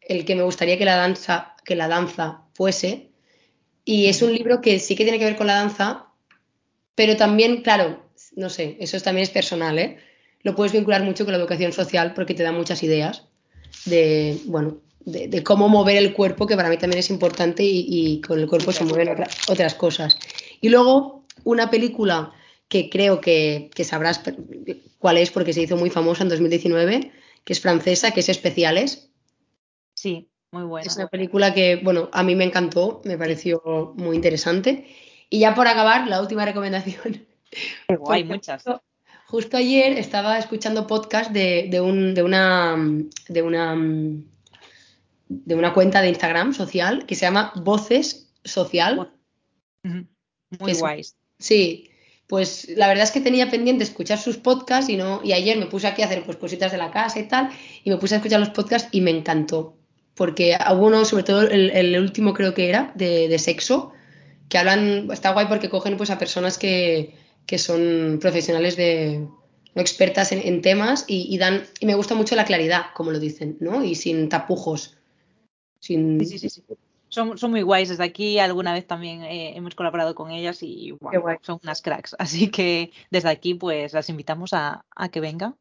El 0.00 0.24
que 0.24 0.34
me 0.34 0.42
gustaría 0.42 0.78
que 0.78 0.84
la 0.84 0.96
danza, 0.96 1.54
que 1.64 1.76
la 1.76 1.88
danza 1.88 2.42
fuese, 2.54 3.10
y 3.84 4.06
es 4.06 4.22
un 4.22 4.32
libro 4.32 4.60
que 4.60 4.78
sí 4.78 4.96
que 4.96 5.04
tiene 5.04 5.18
que 5.18 5.26
ver 5.26 5.36
con 5.36 5.46
la 5.46 5.54
danza, 5.54 6.06
pero 6.94 7.16
también, 7.16 7.62
claro, 7.62 8.02
no 8.36 8.50
sé, 8.50 8.76
eso 8.80 9.00
también 9.00 9.24
es 9.24 9.30
personal, 9.30 9.78
¿eh? 9.78 9.98
Lo 10.42 10.54
puedes 10.54 10.72
vincular 10.72 11.02
mucho 11.02 11.24
con 11.24 11.32
la 11.32 11.38
educación 11.38 11.72
social 11.72 12.12
porque 12.14 12.34
te 12.34 12.42
da 12.42 12.52
muchas 12.52 12.82
ideas 12.82 13.26
de, 13.86 14.38
bueno, 14.44 14.78
de, 15.00 15.42
cómo 15.42 15.68
mover 15.68 15.96
el 15.96 16.12
cuerpo, 16.12 16.46
que 16.46 16.56
para 16.56 16.68
mí 16.68 16.76
también 16.76 16.98
es 16.98 17.10
importante 17.10 17.62
y, 17.64 18.20
con 18.20 18.38
el 18.38 18.46
cuerpo 18.46 18.72
se 18.72 18.84
mueven 18.84 19.08
otras 19.48 19.74
cosas. 19.74 20.18
Y 20.60 20.68
luego, 20.68 21.24
una 21.44 21.70
película 21.70 22.32
que 22.68 22.90
creo 22.90 23.20
que, 23.20 23.70
que, 23.74 23.84
sabrás 23.84 24.22
cuál 24.98 25.18
es 25.18 25.30
porque 25.30 25.52
se 25.52 25.62
hizo 25.62 25.76
muy 25.76 25.90
famosa 25.90 26.22
en 26.22 26.28
2019, 26.28 27.10
que 27.44 27.52
es 27.52 27.60
francesa, 27.60 28.12
que 28.12 28.20
es 28.20 28.28
Especiales. 28.28 29.10
Sí. 29.94 30.28
Muy 30.50 30.82
Es 30.82 30.96
una 30.96 31.08
película 31.08 31.52
que, 31.52 31.80
bueno, 31.82 32.08
a 32.12 32.22
mí 32.22 32.36
me 32.36 32.44
encantó, 32.44 33.02
me 33.04 33.18
pareció 33.18 33.92
muy 33.96 34.14
interesante. 34.14 34.86
Y 35.34 35.40
ya 35.40 35.52
por 35.52 35.66
acabar, 35.66 36.06
la 36.06 36.20
última 36.20 36.44
recomendación. 36.44 37.26
Hay 38.08 38.22
muchas. 38.22 38.62
Justo, 39.26 39.56
ayer 39.56 39.98
estaba 39.98 40.38
escuchando 40.38 40.86
podcast 40.86 41.32
de, 41.32 41.80
un, 41.80 42.14
de 42.14 42.22
una, 42.22 42.76
de 43.28 43.42
una 43.42 43.74
de 45.28 45.54
una 45.56 45.72
cuenta 45.74 46.02
de 46.02 46.10
Instagram 46.10 46.54
social 46.54 47.04
que 47.04 47.16
se 47.16 47.22
llama 47.22 47.52
Voces 47.56 48.30
Social. 48.44 49.10
Muy 49.82 50.74
guays. 50.74 51.16
Sí, 51.40 51.90
pues 52.28 52.68
la 52.76 52.86
verdad 52.86 53.02
es 53.02 53.10
que 53.10 53.20
tenía 53.20 53.50
pendiente 53.50 53.82
escuchar 53.82 54.18
sus 54.18 54.36
podcasts 54.36 54.88
y 54.88 54.96
no 54.96 55.20
y 55.24 55.32
ayer 55.32 55.58
me 55.58 55.66
puse 55.66 55.88
aquí 55.88 56.02
a 56.02 56.06
hacer 56.06 56.22
pues 56.24 56.36
cositas 56.36 56.70
de 56.70 56.78
la 56.78 56.92
casa 56.92 57.18
y 57.18 57.26
tal 57.26 57.50
y 57.82 57.90
me 57.90 57.96
puse 57.96 58.14
a 58.14 58.18
escuchar 58.18 58.38
los 58.38 58.50
podcasts 58.50 58.88
y 58.92 59.00
me 59.00 59.10
encantó 59.10 59.76
porque 60.14 60.56
hubo 60.70 60.86
uno 60.86 61.04
sobre 61.04 61.24
todo 61.24 61.42
el, 61.42 61.98
último 61.98 62.34
creo 62.34 62.54
que 62.54 62.68
era 62.68 62.92
de, 62.94 63.36
sexo 63.40 63.92
que 64.48 64.58
hablan 64.58 65.08
está 65.12 65.32
guay 65.32 65.46
porque 65.46 65.68
cogen 65.68 65.96
pues 65.96 66.10
a 66.10 66.18
personas 66.18 66.58
que, 66.58 67.14
que 67.46 67.58
son 67.58 68.18
profesionales 68.20 68.76
de 68.76 69.26
no 69.74 69.80
expertas 69.82 70.30
en, 70.32 70.62
temas 70.62 71.04
y, 71.08 71.36
dan 71.38 71.64
y 71.80 71.86
me 71.86 71.96
gusta 71.96 72.14
mucho 72.14 72.36
la 72.36 72.44
claridad 72.44 72.86
como 72.94 73.10
lo 73.10 73.18
dicen 73.18 73.56
no 73.60 73.84
y 73.84 73.96
sin 73.96 74.28
tapujos 74.28 74.96
sin 75.80 76.24
sí, 76.24 76.38
sí, 76.38 76.48
sí, 76.48 76.62
son, 77.08 77.38
son, 77.38 77.50
muy 77.52 77.62
guays. 77.62 77.90
Desde 77.90 78.02
aquí 78.02 78.38
alguna 78.38 78.72
vez 78.72 78.86
también 78.86 79.22
eh, 79.22 79.56
hemos 79.56 79.74
colaborado 79.74 80.14
con 80.14 80.32
ellas 80.32 80.62
y 80.62 80.96
son 81.42 81.60
unas 81.62 81.80
cracks. 81.80 82.16
Así 82.18 82.50
que 82.50 82.92
desde 83.10 83.28
aquí 83.28 83.54
pues 83.54 83.92
las 83.92 84.08
invitamos 84.08 84.52
a, 84.52 84.84
a 84.96 85.08
que 85.10 85.20
vengan 85.20 85.56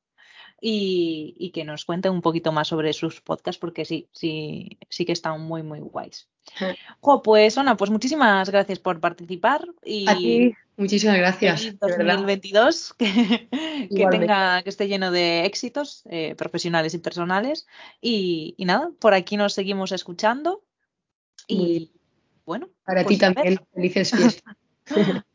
y, 0.65 1.35
y, 1.37 1.51
que 1.51 1.65
nos 1.65 1.83
cuenten 1.83 2.13
un 2.13 2.21
poquito 2.21 2.53
más 2.53 2.69
sobre 2.69 2.93
sus 2.93 3.19
podcasts 3.19 3.59
porque 3.59 3.83
sí, 3.83 4.07
sí, 4.13 4.77
sí 4.87 5.03
que 5.03 5.11
están 5.11 5.41
muy, 5.41 5.61
muy 5.61 5.81
guays. 5.81 6.29
Jo, 7.01 7.21
pues 7.21 7.57
Ona, 7.57 7.75
pues 7.75 7.91
muchísimas 7.91 8.49
gracias 8.49 8.79
por 8.79 9.01
participar 9.01 9.67
y 9.83 10.09
a 10.09 10.15
ti, 10.15 10.53
muchísimas 10.77 11.17
gracias. 11.17 11.77
2022 11.81 12.93
que, 12.97 13.49
que, 13.93 14.07
tenga 14.09 14.63
que 14.63 14.69
esté 14.69 14.87
lleno 14.87 15.11
de 15.11 15.43
éxitos 15.43 16.03
eh, 16.09 16.33
profesionales 16.35 16.93
y 16.93 16.99
personales 16.99 17.67
y, 17.99 18.55
y, 18.57 18.63
nada, 18.63 18.89
por 18.99 19.13
aquí 19.13 19.35
nos 19.35 19.51
seguimos 19.51 19.91
escuchando 19.91 20.63
y 21.45 21.91
bueno. 22.45 22.69
Para 22.85 23.01
ti 23.01 23.17
pues 23.17 23.19
también, 23.19 23.59
felices 23.73 24.11
fiestas. 24.15 24.55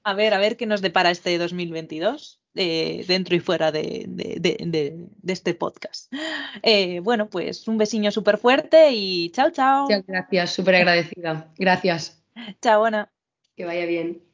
a 0.04 0.14
ver, 0.14 0.32
a 0.32 0.38
ver 0.38 0.56
qué 0.56 0.64
nos 0.64 0.80
depara 0.80 1.10
este 1.10 1.36
2022. 1.36 2.40
Eh, 2.60 3.04
dentro 3.06 3.36
y 3.36 3.38
fuera 3.38 3.70
de, 3.70 4.06
de, 4.08 4.40
de, 4.40 5.06
de 5.22 5.32
este 5.32 5.54
podcast. 5.54 6.12
Eh, 6.64 6.98
bueno, 6.98 7.30
pues 7.30 7.68
un 7.68 7.78
besiño 7.78 8.10
súper 8.10 8.36
fuerte 8.36 8.90
y 8.90 9.30
chao, 9.30 9.50
chao. 9.52 9.84
Muchas 9.84 10.04
gracias, 10.04 10.54
súper 10.54 10.74
agradecida. 10.74 11.52
Gracias. 11.56 12.20
Chao, 12.60 12.84
Ana. 12.84 13.12
Que 13.54 13.64
vaya 13.64 13.86
bien. 13.86 14.24